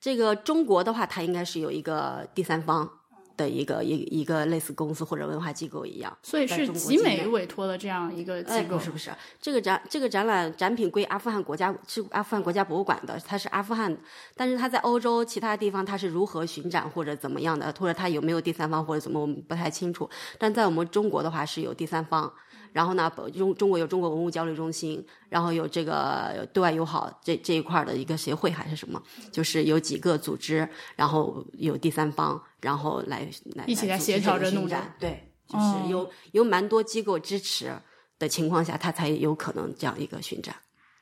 [0.00, 2.88] 这个中国的话，它应该是有一个第三方
[3.36, 13.96] 的一个一一个类似公司或者文化机构一样，所以是集美委托的这样一个机哎，构，不是不是，这个展这个展览展品归阿富汗国家是阿富汗国家博物馆的，它是阿富汗，
[14.36, 20.08] 但是它在欧洲其他地方它是如何巡展或者怎么样的，或者它有没有第三方或者怎么，我们不太清楚。
[20.38, 22.32] 但在我们中国的话是有第三方，
[22.74, 37.70] 然后呢，中中国有中国文物交流中心，然后有这个对外友好这这一块的一个协会还是什么，就是有几个组织，然后有第三方，然后来来一起来协调着弄展对，就哦是有、有蛮多机构支持
[38.18, 40.52] 的情况下，它才有可能这样一个巡展。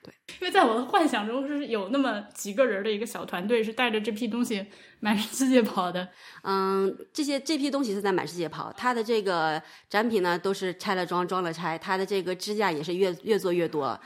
[0.04, 4.66] 对因为在我的幻想中是有那么几个人的一个小团队是带着这批东西
[5.05, 6.09] 满世界跑的。
[6.45, 9.61] 嗯，这些这批东西是在满世界跑，它的这个
[9.91, 13.99] 展品呢都是拆了装，装了拆，它的这个支架也是越越做越多。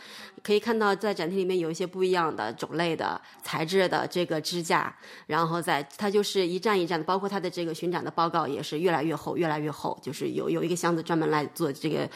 [0.42, 4.94] 可以看到，在展厅里面有一些不一样的种类的材质的这个支架，
[5.26, 12.08] 然后在它就是一站一站的，包括它的这个巡展的报告也是越来越厚，越来越厚，就是有有一个箱子专门来做这个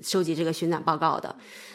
[0.00, 1.34] 收集这个巡展报告的。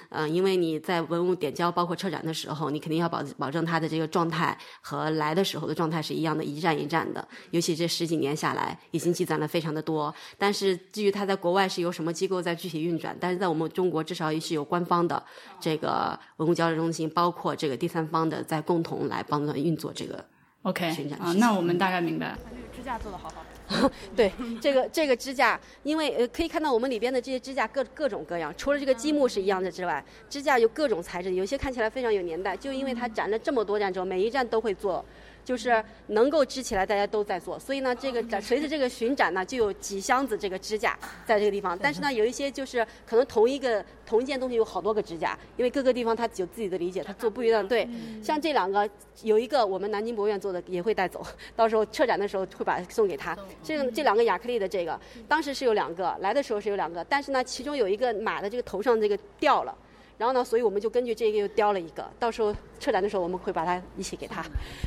[0.09, 7.25] 嗯，因为你在文物点交包括车展的时候，你肯定要保保证它的这个状态和来的时候的状态是一样，一站一站的。
[7.51, 10.13] 尤其这十几年下来，已经积攒了非常的多。
[10.37, 15.21] 但是至于它在国外是由什么机构在具体运转，但是在我们中国至少也是有官方的
[15.59, 20.23] 这个文物交流中心，包括这个第三方的在共同来帮助运作这个
[20.63, 22.39] OK 那我们大概明白了。
[22.75, 23.43] 支架做的好好。
[24.15, 35.03] 对，这个这个支架，因为呃可以看到我们里边的这些支架各各种各样，除了这个积木是一样的之外，支架有各种材质，有些看起来非常有年代，就因为它展了这么多站之后，每一站都会做。
[35.47, 41.79] 就是能够支起来，大家都在做，所以呢，这个展随着这个巡展呢，就有几箱子这个支架在这个地方。
[41.81, 47.65] 但是呢，有一些就是可能同一个同一件东西有好多个支架，因为各个地方它有自己的理解，它做不一样。
[47.65, 47.87] 对，
[48.21, 48.89] 像这两个
[49.23, 51.25] 有一个我们南京博物院做的，也会带走，
[51.55, 53.33] 到时候撤展的时候会把送给他。
[53.63, 59.73] 这个这两个亚克力的这个，当时是有两个，来的时候是有两个，但是呢，其中有一个马的这个头上这个掉了。
[60.17, 64.43] 然后呢，所以我们就根据这个又雕了一个，到时候车展的时候我们会把它一起给他。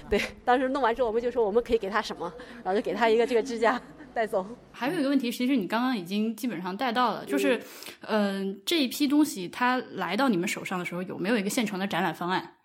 [0.09, 2.33] 对，当时弄完之后我们就说我们可以给他什么，
[2.65, 3.81] 然后就给他一个这个支架
[4.13, 4.45] 带走。
[4.73, 7.63] 还有一个问题，其实你刚刚已经基本上带到了，就是，
[8.09, 12.57] 嗯、这一批东西它来到你们手上的时候，有没有一个现成的展览方案？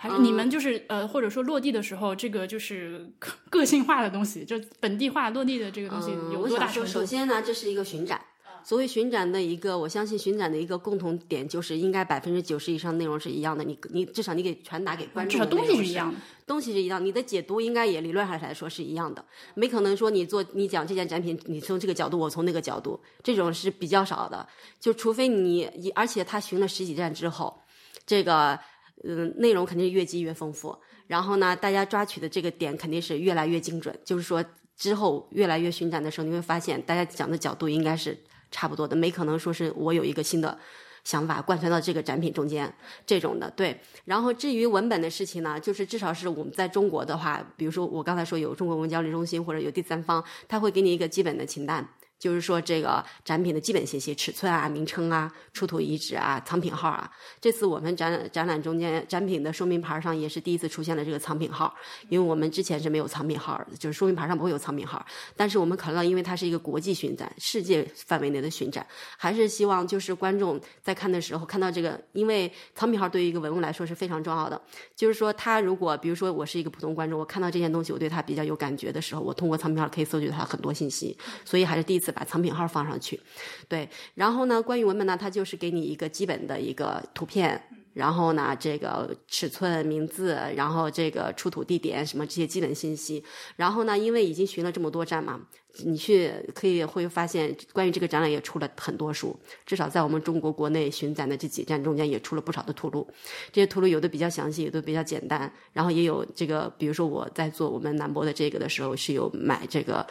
[0.00, 6.88] 还是你们就是呃，或者说落地的时候，这个就是个 个性化的东西，就本地化落地的这个东西嗯，有多大程度？
[6.88, 8.20] 首先呢，这是一个巡展。
[8.64, 13.64] 所谓巡展的一个，我相信巡展的一个共同点就是，应该百分之九十以上内容是一样的。
[13.64, 16.18] 你你至少你给传达给观众的至少东西是一样的。
[16.46, 19.22] 东西是一样，你的解读应该也理论上来说是一样的，
[19.54, 24.48] 没可能说你做你讲这件展品，你从这个角度，我从那个角度，这种是比较少的。
[24.80, 27.62] 就除非你，而且他巡了十几站之后，
[28.06, 28.58] 这个
[29.04, 30.74] 嗯内容肯定是越积越丰富，
[31.06, 34.42] 然后呢，大家抓取的这个点肯定是越来越精准，就是说
[34.74, 38.18] 之后越来越巡展的时候，你会发现大家讲的角度应该是
[38.50, 40.58] 差不多的，没可能说是我有一个新的。
[41.04, 42.70] 想法贯穿到这个展品中间，
[43.06, 43.80] 这种的对。
[44.04, 51.88] 然后至于文本的事情呢，就是至少是我们在中国的话，比如说我刚才说有中国文交流中心或者有第三方，他会给你一个基本的清单，
[52.18, 57.10] 就是说这个展品的基本信息，尺寸啊、名称啊、出土遗址啊、藏品号啊。
[57.40, 61.74] 这次我们展展览中间展品的说明牌上也是第一次出现了这个藏品号，
[62.08, 65.04] 因为我们之前是没有藏品号，就是说明牌上不会有藏品号。
[65.36, 74.60] 但是我们考虑到，因为它是一个国际巡展，世界范围内的巡展，还是希望就是观众在看的时候看到这个，因为藏品号对于一个文物来说是非常重要的。
[74.96, 83.20] 就是说，他如果比如说我是一个普通观众，我看到这件东西，我对它比较有感觉的时候，我通过藏品号可以搜集它很多信息，所以还是第一次把藏品号放上去。
[83.68, 87.62] 对，然后呢，关于文本呢，它就是给你一个基本的一个图片。
[87.94, 93.24] 然后呢，这个尺寸、名字，然后这个出土地点什么这些基本信息。
[93.56, 95.40] 然后呢，因为已经巡了这么多站嘛，
[95.84, 99.36] 你去可以会发现，关于这个展览也出了很多书，
[99.66, 103.04] 至少在我们中国国内巡展的这几站中间也出了不少的图录。
[103.50, 110.06] 这些图录有的比较详细，有的比较简单，然后也有这个，比如说我在做我们南博的这个的时候，是有买这个。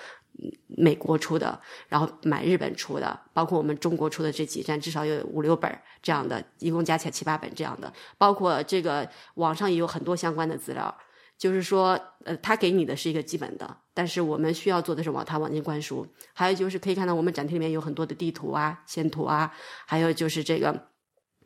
[0.67, 7.91] 美国出的，然后买日本出的，包括我们中国出的这几站，至少有五六本这样的，一共加起来七八本这样的。
[8.17, 10.95] 包括这个网上也有很多相关的资料，
[11.37, 16.07] 就是说，呃，他给你的是一个基本的，但是我们需要做的是往他往进灌输。
[16.33, 19.51] 还有就是可以看到我们展厅里面有很多的地图啊、线图啊，
[19.85, 20.89] 还有就是这个。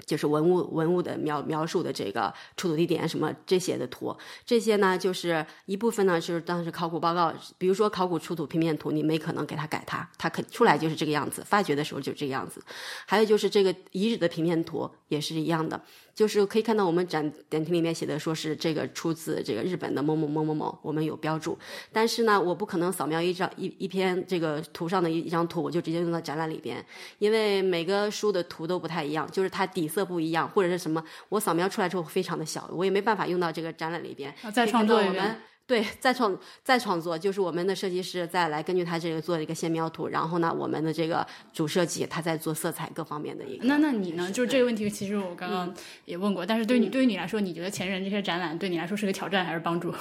[0.06, 12.62] 就是文物文物的描描述的这个出土地点什么这些的图，这些呢就是一部分呢就是当时考古报告，比如说考古出土平面图，你没可能给它改它，它肯出来就是这个样子，发掘的时候就这个样子。
[13.06, 15.82] 还有就是这个遗址的平面图也是一样的，
[16.14, 21.58] 就是可以看到我们展展厅里面写的说是这个出自这个日本的某某某某某，我们有标注。
[21.92, 26.84] 但是呢，我不可能扫描一张一一篇这个图上的一一张图，我就直接用到展览里边，
[27.20, 34.34] 因为每个书的图都不太一样，就是它底色不一样，或者是什么，我扫描出来之后非常的小，我也没办法用到这个展览里边。
[34.54, 35.36] 再创作我们。
[35.72, 43.66] 对，再创再创作，就是我们的设计师再来根据他这个做一个线描图，然后呢，我们的这个主设计他在做色彩各方面的一个。
[43.66, 44.30] 那那你呢？
[44.34, 49.96] 就是这个问题，其实我刚刚也问过，但是对你对于你来说，你觉得前人这些展览对你来说是个挑战还是帮助？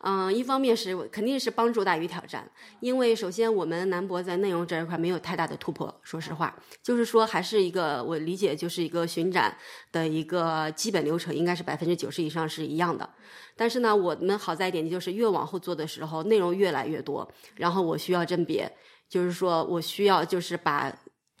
[0.00, 9.56] 嗯，一方面是肯定是帮助大于挑战，因为首先我们南博在内容这一块没有太大的突破，说实话，就是说还是一个我理解就是一个巡展
[9.90, 13.08] 的一个基本流程，应该是百分之九十以上是一样的。
[13.56, 18.70] 但是呢，我们好在一点就是越往后做的时候，内容越来越多，然后我需要甄别，
[19.08, 20.96] 就是说我需要就是把。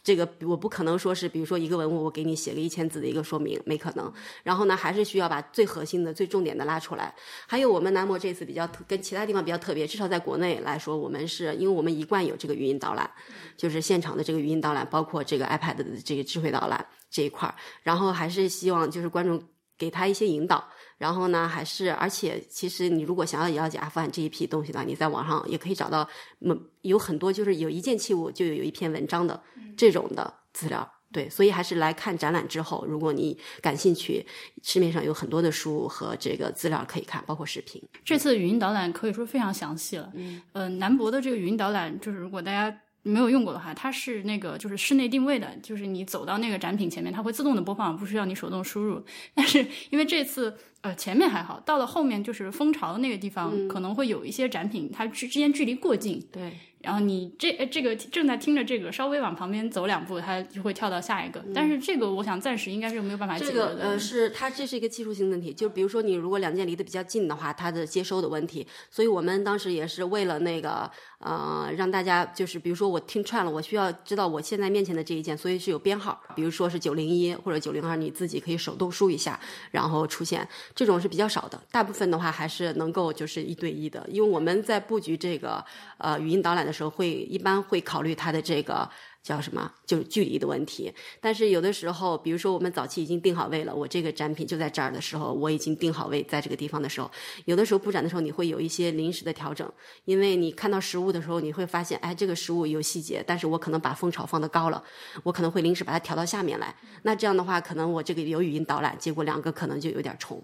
[0.08, 4.10] 这个我不可能说是，比如说一个文物，我给你写个一千字的一个说明，没可能。
[4.42, 7.14] 然后呢，还是需要把最核心的、最重点的拉出来。
[7.46, 13.10] 还有我们南模这次比较跟其他地方比较特别，至少在国内来说，我们是因为我们一贯有这个语音导览，
[13.54, 17.54] 就是现场的这个语音导览，包括这个 iPad 的这个智慧导览这一块儿。
[17.82, 19.38] 然后还是希望就是观众
[19.78, 20.62] 给他一些引导。
[20.98, 26.08] 然后呢，还是而且其实你如果想要了解阿富汗这一批东西的话，你在网上也可以找到，
[26.40, 29.40] 嗯，有很多就是有一件器物就有一篇文章的
[29.76, 30.92] 这种的资料。
[31.10, 34.26] 对，所以还是来看展览之后，如果你感兴趣，
[34.62, 37.82] 市面上有很多的书和这个资料可以看，包括视频。
[38.04, 40.12] 这次语音导览可以说非常详细了。
[40.14, 49.02] 嗯，呃，南博的这个语音导览，就是如果大家没有用过的话，它是那个就是室内定位的，就是你走到那个展品前面，它会自动的播放，不需要你手动输入。
[49.34, 56.52] 但是因为这次呃前面还好，到了后面就是蜂巢那个地方，可能会有一些展品它之之间距离过近，对。
[56.80, 61.44] 然后你这呃这个正在听着这个，稍微往旁边走两步，它就会跳到下一个。
[61.54, 63.74] 但是这个我想暂时应该是没有办法解这决的。
[63.74, 68.66] 个呃是它这是一个技术性问题，就比如说你如果两件离得比较近的话，它的接收的问题。
[68.90, 79.38] 所以我们当时也是为了那个呃让大家就是比如说我听串了，我需要知道我现在面前的这一件，所以是有编号，比如说是九零一或者九零二，你自己可以手动输一下，
[79.72, 81.60] 然后出现这种是比较少的。
[81.72, 85.64] 大部分的话还是能够就是一对一的，因为我们在布局这个
[85.98, 86.88] 呃语音导览的时候。
[86.98, 88.88] 会一般会考虑它的这个
[89.22, 90.92] 叫什么，就是距离的问题。
[91.20, 97.10] 但是有的时候，比如说我们早期已经定好位了，我这个展品就在这儿的时候，我已经定好位在这个地方的时候，
[97.44, 99.70] 有的时候布展的时候你会有一些临时的调整，
[100.06, 104.82] 因为你看到实物的时候，你会发现，哎，这个实物有细节，但是我可能把蜂巢放得高了，
[105.22, 106.74] 我可能会临时把它调到下面来。
[107.02, 110.42] 那这样的话，可能我这个有语音导览，结果两个可能就有点重。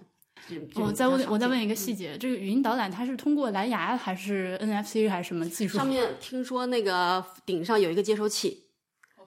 [0.75, 5.77] 我再问，我再问一个细节，这个语音导览它是通过蓝牙还是 NFC 还是什么技术？
[5.77, 8.67] 上面听说那个顶上有一个接收器，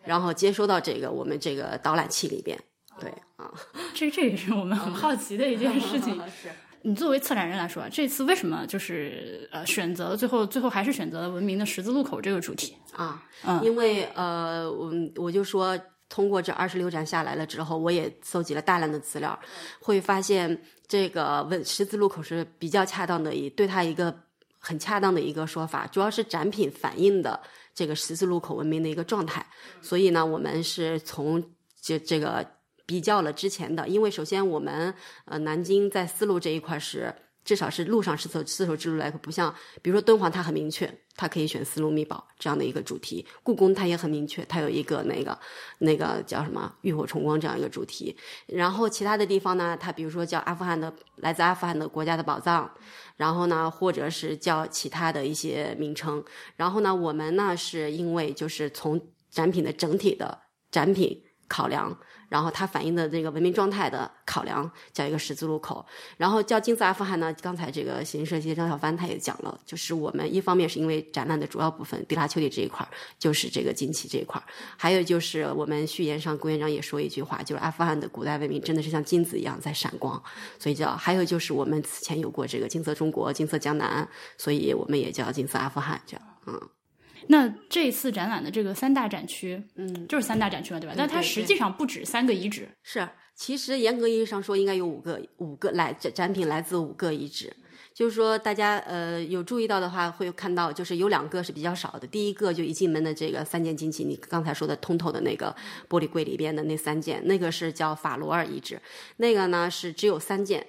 [0.05, 2.57] 然后接收到这个我们这个导览器里边。
[3.01, 3.53] 对啊，
[3.95, 6.15] 这这也是我们很好奇的一件事情。
[6.31, 6.49] 是
[6.83, 13.23] 你作为策展人来说，这次为什么就是呃选择最后最后还是选择了文明的十字路口这个主题啊？
[13.45, 15.77] 嗯，因为呃，我我就说。
[16.09, 19.39] 通过这二十六展下来了之后，我也搜集了大量的资料，
[19.81, 24.15] 会发现这个问十字路口是比较恰当的，一对它一个
[24.59, 27.41] 很恰当的一个说法，主要是展品反映的
[27.75, 29.47] 这个十字路口文明的一个状态。
[29.81, 31.43] 所以呢，我们是从
[31.81, 32.47] 这这个
[32.87, 34.95] 比较了之前的，因为首先我们
[35.27, 37.15] 呃南京在丝路这一块是。
[37.45, 40.87] 至少是路上是走丝绸之路来，不像比如说敦煌，它很明确，
[41.19, 43.27] 它可以选丝路密宝这样的一个主题。
[43.43, 45.37] 故宫它也很明确，它有一个那个
[45.81, 48.17] 那个叫什么浴火重光这样一个主题。
[48.47, 52.71] 然后其他的地方呢，它比如说叫阿富汗的来自阿富汗的国家的宝藏，
[53.17, 56.25] 然后呢，或者是叫其他的一些名称。
[56.55, 60.39] 然后呢，我们呢是因为就是从展品的整体的
[60.71, 61.99] 展品考量。
[62.29, 65.85] 然后它反映的这个文明状态的考量叫一个十字路口，
[66.17, 67.35] 然后叫金色阿富汗呢。
[67.41, 72.87] 刚才这个形式设计张小帆他也讲了，就是我们一方面是因为展览的主要部分地拉丘里这一块
[73.19, 74.43] 就是这个金旗这一块
[74.77, 80.23] 还有就是我们序言上郭院长也说一句话，就是阿富汗的古代文明真的是像金子一样在闪光，
[80.59, 86.78] 所以叫还有就是我们此前有过这个金色中国、金色江南，所以我们也叫金色阿富汗，这样嗯。
[87.27, 90.95] 那这次展览的这个三大展区，嗯，就是三大展区嘛，对吧？
[90.97, 92.69] 但它实际上不止三个遗址。
[92.83, 97.55] 是，其实严格意义上说，应该有五个，五个来展展品来自五个遗址。
[97.93, 102.07] 就是说，大家呃有注意到的话，会看到就是有两个是比较少的。
[102.07, 105.53] 第一个就一进门的这个三件金器，你刚才说的通透的那个
[105.89, 108.81] 玻璃柜里边的那三件，那个是叫法罗尔遗址。
[109.17, 110.65] 那个呢是只有三件，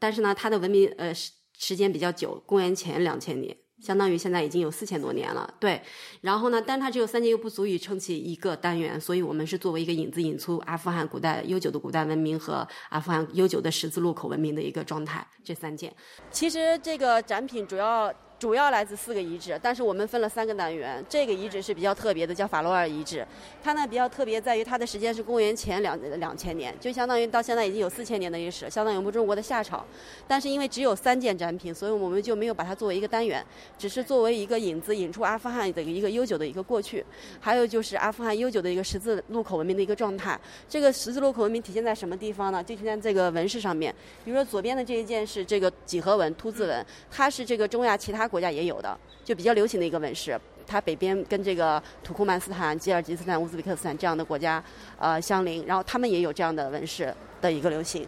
[0.00, 3.56] 但是呢它的文明呃时时间比较久，公元前两千年。
[3.82, 5.82] 相当于现在已经有四千多年了，对。
[6.20, 15.26] 然后呢，但它只有三件，又不足以撑起一个单元，所以我们是作为一个引子引出阿富汗古代悠久的古代文明和阿富汗悠久的十字路口文明的一个状态。
[15.42, 15.92] 这三件，
[16.30, 18.10] 其实这个展品主要。
[18.42, 21.00] 主要来自四个遗址，但是我们分了三个单元。
[21.08, 23.24] 这个遗址是比较特别的，叫法罗尔遗址。
[23.62, 29.86] 它呢比较特别在于它的时间是公元前两两千年，就相当于到现在已经有四千年的历史，相当于我们中国的夏朝。
[30.26, 33.46] 但是因为只有三件展品，所以我们就没有把它作为一个单元，
[33.78, 37.04] 只是作为一个引子引出阿富汗的一个悠久的一个过去，
[37.38, 40.36] 还有就是阿富汗悠久的一个十字路口文明的一个状态。
[40.68, 42.60] 这个十字路口文明体现在什么地方呢？
[42.60, 43.94] 就体现在这个纹饰上面。
[44.24, 48.28] 比如说左边的这一件是这个几何纹、凸字纹，它是这个中亚其他。
[48.32, 50.40] 国家也有的，就比较流行的一个纹饰。
[50.66, 54.62] 它北边跟这个土库曼斯坦、吉尔吉斯斯坦、乌兹别克斯坦这样的国家
[54.98, 58.06] 呃相邻，然后他们也有这样的纹饰的一个流行。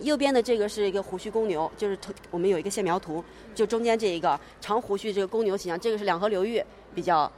[0.00, 6.62] 右边的这个是一个胡须公牛，就是图我们有一个线描图，就中间这一个长胡须这个公牛形象，这个是两河流域
[6.94, 7.30] 比较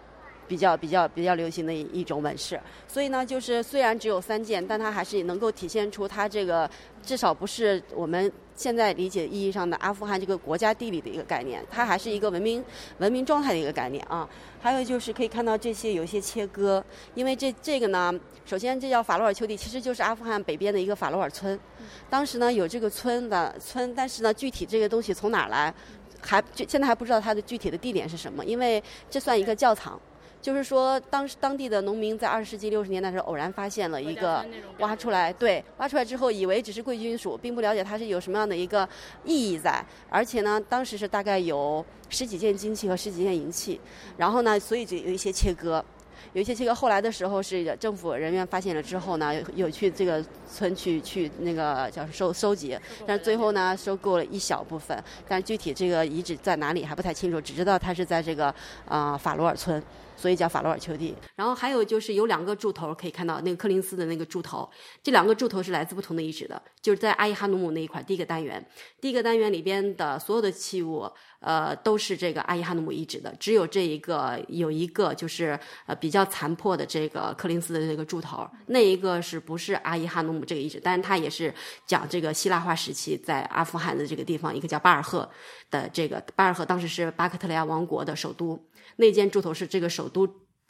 [0.48, 2.60] 比较比较比较流行的一一种纹饰。
[2.86, 6.68] 所以呢，就是虽然只有三件，但它还是能够体现出它这个
[7.02, 8.30] 至少不是我们。
[8.58, 12.64] 现在理解意义上的阿富汗这个国家地理的一个概念，它还是一个文明
[12.96, 14.26] 文明状态的一个概念啊。
[14.62, 16.82] 还有就是可以看到这些有一些切割，
[17.14, 18.10] 因为这这个呢，
[18.46, 21.60] 首先这叫法罗尔丘地，其实就是阿富汗北边的一个法罗尔村。
[22.08, 25.74] 当时呢有这个村的村，但是呢具体这个东西从哪儿来，
[26.22, 30.00] 还现在还不知道它的具体的地点是什么，因为这算一个窖藏。
[30.42, 34.46] 就是说，当时当地的农民在二十世纪六十年代的时候偶然发现了一个
[34.78, 38.88] 挖出来，对，挖出来之后以为只是贵金属，并不了解它是有什么样的一个
[39.24, 39.84] 意义在。
[40.08, 43.80] 而且呢，当时是大概有十几件金器和十几件银器，
[44.16, 45.84] 然后呢，所以就有一些切割，
[46.32, 46.72] 有一些切割。
[46.72, 58.54] 后来的时候是政府人员发现了之后呢，有去这个村去去那个叫收收集，但是最后呢收购了一小部分，但具体这个遗址在哪里还不太清楚，只知道它是在这个
[58.86, 59.82] 啊法罗尔村。
[60.16, 64.68] 所以叫法罗尔丘地，然后还有就是有两个柱头可以看到，那个柯林斯的那个柱头，
[65.00, 68.66] 这两个柱头是来自不同的遗址的，就是在阿伊哈努姆那一块第一个单元，
[69.00, 71.08] 第一个单元里边的所有的器物，
[71.38, 75.56] 呃，都是这个阿伊哈努姆遗址的，只有这一个有一个就是
[75.86, 76.10] 呃比。
[76.16, 80.80] 较残破的这个柯林斯的这个柱头，那一个是不是阿伊哈努姆这个遗址？
[80.82, 81.52] 但是它也是
[81.86, 85.28] 讲这个希腊化时期在阿富汗的这个地方，一个叫巴尔赫
[85.70, 88.58] 的这个巴尔赫当时是巴克特利亚王国的首都，
[88.96, 90.26] 那件柱头是这个首都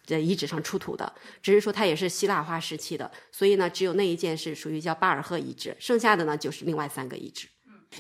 [0.07, 1.13] 的遗址上出土的，
[1.43, 7.49] 只是说它也是希腊化时期的，所以呢，只有那一件是属于叫巴尔赫遗址，剩下的呢就是另外三个遗址。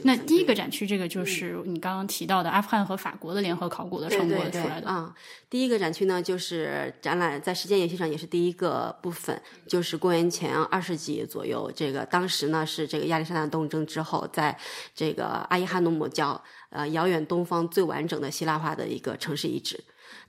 [0.02, 4.88] 那第一个展区，这个就是你刚刚提到的阿富汗和法国的联合考古的成果出来的。
[4.88, 5.14] 啊、
[5.48, 14.58] 第一个展区呢，就是展览在时间延续上也是第一个部分，就是公元前二世纪左右，这个当时呢是这个亚历山大东征之后，在
[14.94, 19.82] 这个阿伊哈努姆叫呃遥远东方最完整的希腊化的一个城市遗址。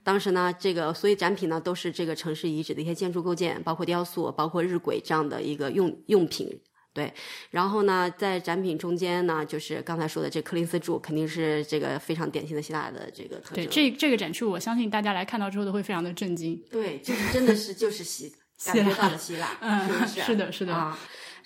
[0.08, 6.48] 当时呢，这个所以展品呢都是这个城市遗址的一些建筑构件，包括雕塑，包括日晷这样的一个用用品。
[6.94, 7.12] 对，
[7.50, 13.66] 然后呢，在展品中间呢，就是刚才说的这柯林斯柱，肯定是这个非常典型的希腊的这个特征。
[13.66, 16.58] 对，这这个展区，我相信大家来看到之后都会非常的震惊。
[16.70, 18.32] 对，就是真的是就是希
[18.64, 20.22] 感觉到了希腊，嗯是不是？
[20.22, 20.98] 是的是的啊。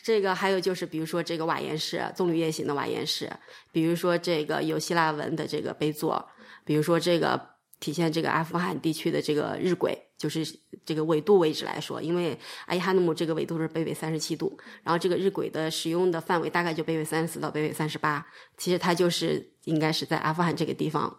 [0.04, 3.28] 这个还有就是，比如说这个瓦岩石，棕榈叶形的瓦岩石，
[3.72, 6.24] 比如说这个有希腊文的这个碑座，
[6.64, 7.40] 比如说这个
[7.82, 10.46] 体现这个阿富汗地区的这个日晷，就是
[10.86, 18.24] 这个纬度位置来说，因为阿伊哈努姆这个纬度是北纬三十七度，然后这个日晷的使用的范围大概就北纬三十四到北纬三十八，
[18.56, 21.12] 其实它就是应该是在阿富汗这个地方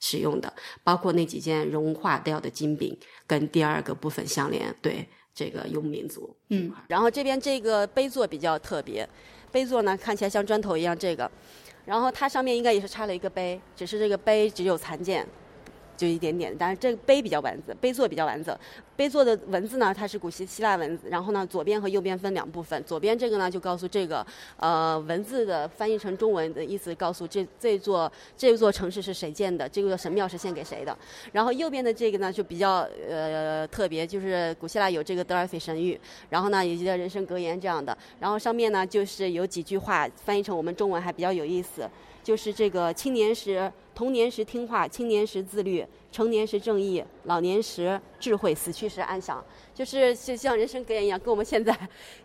[0.00, 0.52] 使用的，
[0.82, 2.98] 包括那几件融化掉的金饼
[3.28, 6.36] 跟第二个部分相连，对这个游牧民族。
[6.48, 9.08] 嗯，然后这边这个碑座比较特别，
[9.52, 11.30] 碑座呢看起来像砖头一样，这个，
[11.84, 15.24] 然后它上面应该也是插了一个碑，只是这个碑只有残件。
[16.00, 18.56] 就一点点，但是这个碑比较完整，碑座比较完整。
[18.96, 22.82] 碑座的文字呢，它是古希希腊文字，然后呢，左边和右边分两部分。
[22.84, 24.26] 左边这个呢，就告诉这个
[24.56, 30.96] 呃文字的翻译成中文的意思，告诉这这座这座城市是谁建的，这个神庙是献给谁的。
[31.32, 35.98] 然后右边的这个呢，就比较呃特别，就是古希腊有这个德尔斐神谕，
[36.30, 37.94] 然后呢，有些人生格言这样的。
[38.18, 41.86] 然后上面呢，就是有几句话翻译成我们中文还比较有意思，
[42.24, 43.70] 就是这个青年时。
[44.00, 49.44] 童年时听话，青年时自律，成年时正义，老年时智慧，死去时安详。
[49.74, 51.78] 就是就像人生格言一样，跟我们现在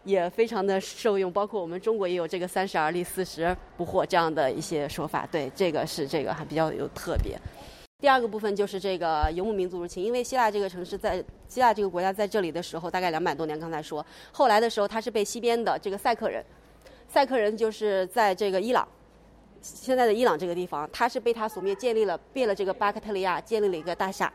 [0.05, 1.29] 也非常的受用。
[1.29, 5.27] 包括我们中国也有这个“三十而立，四十不惑”这样的一些说法。
[5.29, 7.37] 对，这个是这个还比较有特别。
[7.99, 13.59] 第二个部分就是这个游牧民族入侵，因为希腊这个城市在希腊这个国家在这里的时候，大概两百多年。
[13.59, 16.41] 刚才说，后来的时候，它是被西边的这个塞克人，
[17.09, 18.87] 塞克人就是在这个伊朗。
[19.65, 24.31] 现在的伊朗这个地方，他是被他所灭，建立了灭了这个巴克特利亚，建立了一个大夏。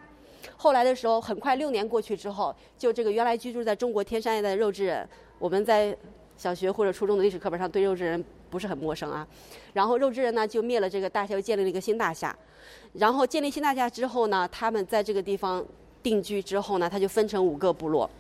[0.56, 5.08] 后来的时候，很快六年过去之后，就这个原来居住在中国天山一带的肉质人，
[5.38, 5.96] 我们在
[6.36, 9.24] 小学或者初中的历史课本上对肉质人不是很陌生啊。
[9.72, 12.36] 然后肉质人呢就灭了这个大夏，又建立了一个新大夏。
[12.94, 15.64] 然后建立新大夏之后呢，他们在这个地方
[16.02, 18.10] 定居之后呢，他就分成五个部落。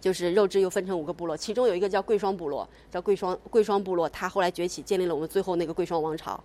[0.00, 6.42] 就是肉质又分成五个部落，其中有一个叫贵霜部落，叫贵霜贵霜部落，它后来崛起，建立了我们最后那个贵霜王朝。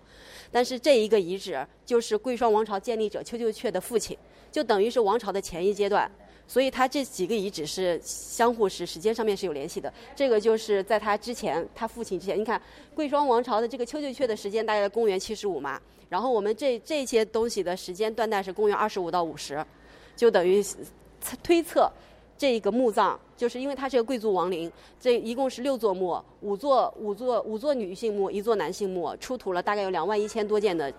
[0.52, 4.18] 但是这一个遗址就是贵霜王朝建立者丘就阙的父亲，
[4.52, 6.10] 就等于是王朝的前一阶段。
[6.46, 9.92] 所以它这几个遗址是相互是时间上面是有联系的。
[10.14, 12.62] 这个就是在他之前，他父亲之前，你看
[12.94, 15.80] 贵霜王朝的这个丘就阙的时间大概在公元七十五嘛，
[16.10, 19.66] 然后我们这这些东西的时间断代是公元二十五到五十，
[20.18, 20.64] 就等于
[21.42, 21.90] 推测。
[22.44, 24.70] 这个墓葬，就是因为它是个贵族王陵，
[25.00, 30.94] 这一共是六座墓，五座五座五座女性墓，一座男性墓，出土了大概有两万一千多件的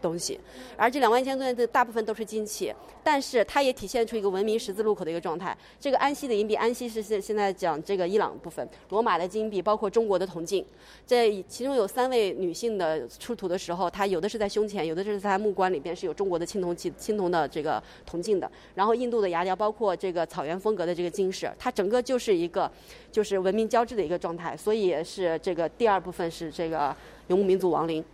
[0.00, 0.38] 东西，
[0.76, 2.72] 而这两万一千多件的大部分都是金器，
[3.02, 5.56] 但是它也体现出一个文明十字路口的一个状态。
[5.80, 10.64] 这个安息的银币，安息是现现在讲这个伊朗部分，罗马的金币，包括中国的铜镜，
[11.06, 22.70] 这其中有三位女性的出土的时候，它有的是在胸前，有的是在木棺里边是有中国的青铜器、青铜的这个铜镜的，然后印度的牙雕，包括这个草原风格的这个金饰，它整个就是一个
[23.10, 26.94] 就是文明交织的一个状态，所以是这个第二部分是这个
[27.28, 28.04] 游牧民族亡灵。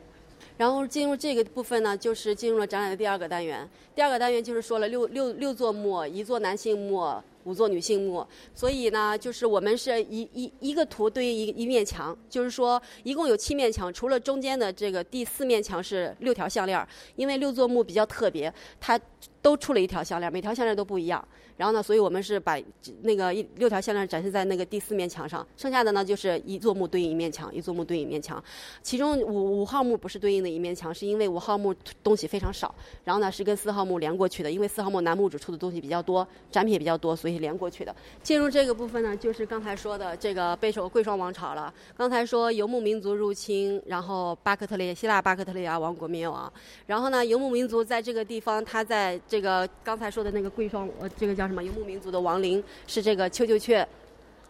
[0.57, 3.69] 然后进入这个部分呢，就是进入了展览的第二个单元。
[3.95, 8.27] 第二个单元就是说了六六六座墓，一座男性墓，五座女性墓。
[8.55, 16.87] 所以呢，就是我们是一一一个图对应一一面墙，就是说一共有七面墙，除了中间的这个第四面墙是六条项链，
[17.17, 18.99] 因为六座墓比较特别，它
[19.45, 21.23] 都出了一条项链，每条项链都不一样。
[21.59, 22.59] 然后呢，所以我们是把
[23.03, 28.43] 那个一六条项链展示在那个第四面墙上，剩下的呢就是一座墓对应一面墙，一座墓对应一面墙。
[28.83, 32.75] 其中五五号墓不是对应的一面墙，是因为五号墓东西非常少，
[33.05, 37.95] 然后呢是跟四号墓连过去的，因为四号墓男墓主出的东西比较多，展品也比较多，所以连过去的。
[38.23, 41.73] 进入这个部分呢，就是刚才说的这个备受贵霜王朝了。
[41.97, 46.51] 刚才说游牧民族入侵，然后巴克特利希腊巴克特利亚王国灭亡。
[46.87, 51.61] 然后呢，游牧民族在这个地方，他在这个刚才说的那个贵霜，呃，这个叫什么？
[51.61, 53.85] 游牧民族的亡灵是这个丘丘阙。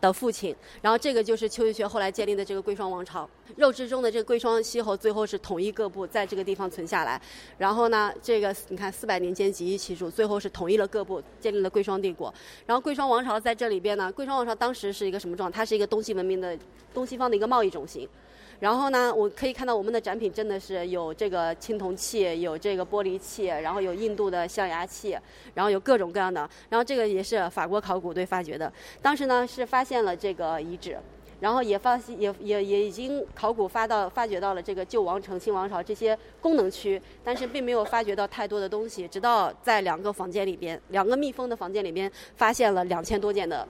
[0.01, 3.27] 的父亲，然后这个就是丘丘阙后来建立的这个贵霜王朝。
[3.57, 7.19] 肉质中的这个贵霜西侯最后是统一各部，在这个地方存下来。
[7.57, 12.35] 然后呢，这个你看四百年间集一其主，最后是统一了各部，建立了贵霜帝国。
[12.67, 15.61] 然后贵霜王朝在这里边呢，贵霜王朝当时是一个什么状态？
[15.61, 16.55] 它是一个东西文明的
[16.93, 18.07] 东西方的一个贸易中心。
[18.61, 25.19] 然后呢，我可以看到我们的展品真的是有这个青铜器，有这个玻璃器，然后有印度的象牙器，
[25.55, 26.49] 然后有各种各样的。
[26.71, 30.97] 然后这个也是法国考古队发掘的，当时呢是发现了这个遗址，
[31.41, 39.07] 然后也发现也也也已经考古发到发掘到了这个旧王城、新王朝这些功能区，但是并没有发掘到太多的东西。
[39.09, 43.67] 直到在两个房间里边，两个密封的房间里边，发现了两千多件的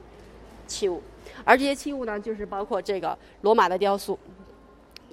[0.66, 1.02] 器物，
[1.42, 4.18] 而这些器物呢，就是包括这个罗马的雕塑。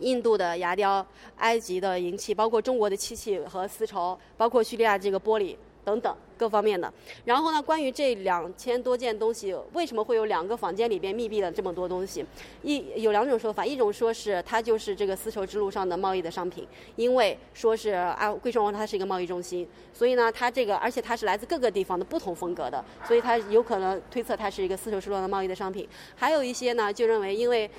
[0.02, 1.06] 印度的牙雕、
[1.38, 6.14] 埃及的银器，包括中国的漆器和丝绸，包括叙利亚这个玻璃等等。
[6.42, 6.92] 各方面的，
[7.24, 7.62] 然后呢？
[7.62, 12.26] 关于这两千多件东西，为什么会有两个房间里边密闭了这么多东西？
[12.64, 25.88] 一有两种说法，一种说是它就是这个丝绸之路上的贸易的商品，因为说是啊，贵霜王它是一个贸易中心，所以呢，它这个而且它是来自各个地方的不同风格的，所以它有可能推测它是一个丝绸之路上的贸易的商品。
[26.16, 27.70] 还有一些呢，就认为因为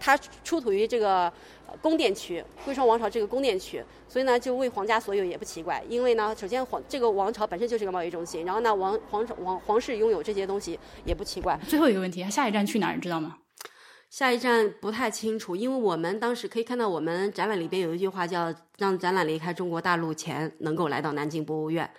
[0.00, 1.30] 它出土于这个
[1.82, 5.84] 宫殿区，贵霜王朝这个宫殿区，所以呢，就为皇家所有也不奇怪。
[5.88, 8.06] 因为呢，首先皇这个王朝本身就是个贸易。
[8.06, 11.58] 中心，然后呢，王皇王皇室拥有这些东西也不奇怪。
[11.66, 12.94] 最后一个问题，下一站去哪儿？
[12.94, 13.38] 你知道吗？
[14.08, 21.90] 下一站不太清楚，因为我们当时可以看到，我们展览里边有一句话叫“让展览离开中国大陆前，能够来到南京博物院”。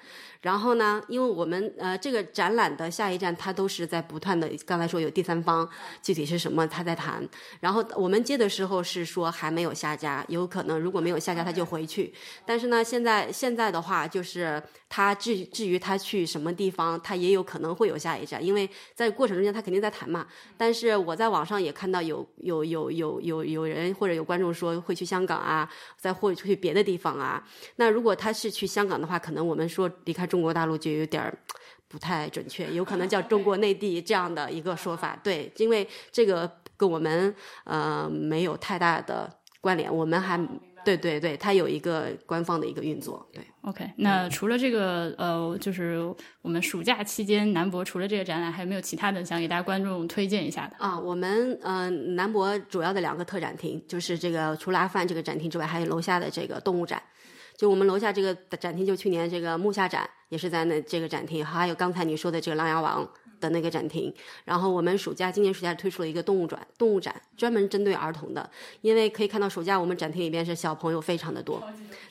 [0.41, 5.67] 然后呢，因为我们呃这个展览的下一站，它都是在不断的，刚才说有第三方，
[6.01, 7.27] 具体是什么他在谈。
[7.59, 12.13] 然后我们接的时候是说还没有下家，有可能如果没有下家他就回去。
[12.45, 20.27] 但是呢，现在现在的话就是他至至于他去什么地方，他也有可能会有下一站，因为在过程中间他肯定在谈嘛。
[20.55, 25.67] 但是我在网上也看到有有有有有有人或者有观众说会去香港啊，
[25.97, 27.43] 再或者去别的地方啊。
[27.77, 30.26] 那如果他是去香港的话，可能我们说离开。
[30.27, 31.37] 中国大陆就有点儿
[31.87, 35.17] 不太准确，有可能叫中国内地这样的一个说法。
[35.23, 40.37] 对，因为这个跟我们呃没有太大的关联，我们还
[40.83, 43.27] 对对对，它有一个官方的一个运作。
[43.33, 43.89] 对，OK。
[43.97, 45.99] 那除了这个呃，就是
[46.41, 50.97] 我们暑假期间南博除了这个展览，还有没有其他的想给大家观众推荐一下的啊？
[50.97, 57.01] 我们呃南博主要的两个特展厅，就是这个除了阿富汗这个展厅之外，还有楼下的这个动物展。
[57.57, 63.07] 就我们楼下这个展厅，就去年这个木下展也是在那这个展厅，还有刚才你说的这个琅琊王。
[63.39, 64.11] 的那个展厅，
[64.45, 68.49] 然后我们暑假今年暑假推出了一个动物展，动物展专门针对儿童的，
[68.81, 71.61] 因为可以看到暑假我们展厅里边是小朋友非常的多，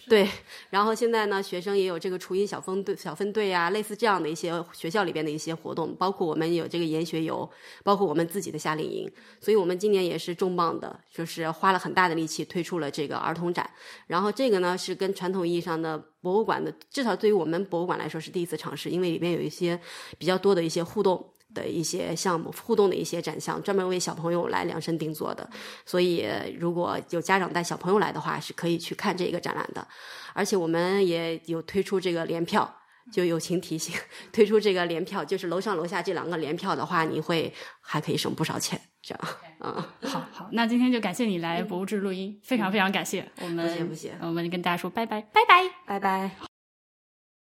[0.08, 0.28] 对，
[0.70, 7.50] 然后现在呢学生也有这个雏鹰小分队小分队啊，类似这样的一些学校里边的一些活动，包括我们有这个研学游，
[7.82, 9.10] 包括我们自己的夏令营，
[9.40, 13.68] 所以我们今年也是重磅的，就是花了很大的力气推出了这个儿童展，
[14.06, 16.00] 然后这个呢是跟传统意义上的。
[16.26, 19.80] 博物馆的至少对于我们博物馆来说是第一次尝试，因为里边有一些
[20.18, 21.24] 比较多的一些互动
[21.54, 25.48] 的一些项目，互动的一些展项，专门为小朋友来量身定做的。
[25.84, 26.26] 所以
[26.58, 29.86] 如果有家长带小朋友来的话，是可以去看这个展览的。
[30.34, 32.74] 而且我们也有推出这个联票。
[33.12, 33.94] 就友情提醒，
[34.34, 39.28] 推出这个联票，就是楼上楼下这两个联票的话，你会还可以省不少钱，这样。
[39.60, 43.26] 嗯，好好，那今天就感谢你来博物志录音，非常非常感谢。
[43.40, 45.64] 我们不谢不谢，我们跟大家说拜拜拜拜。
[45.86, 46.55] 拜拜。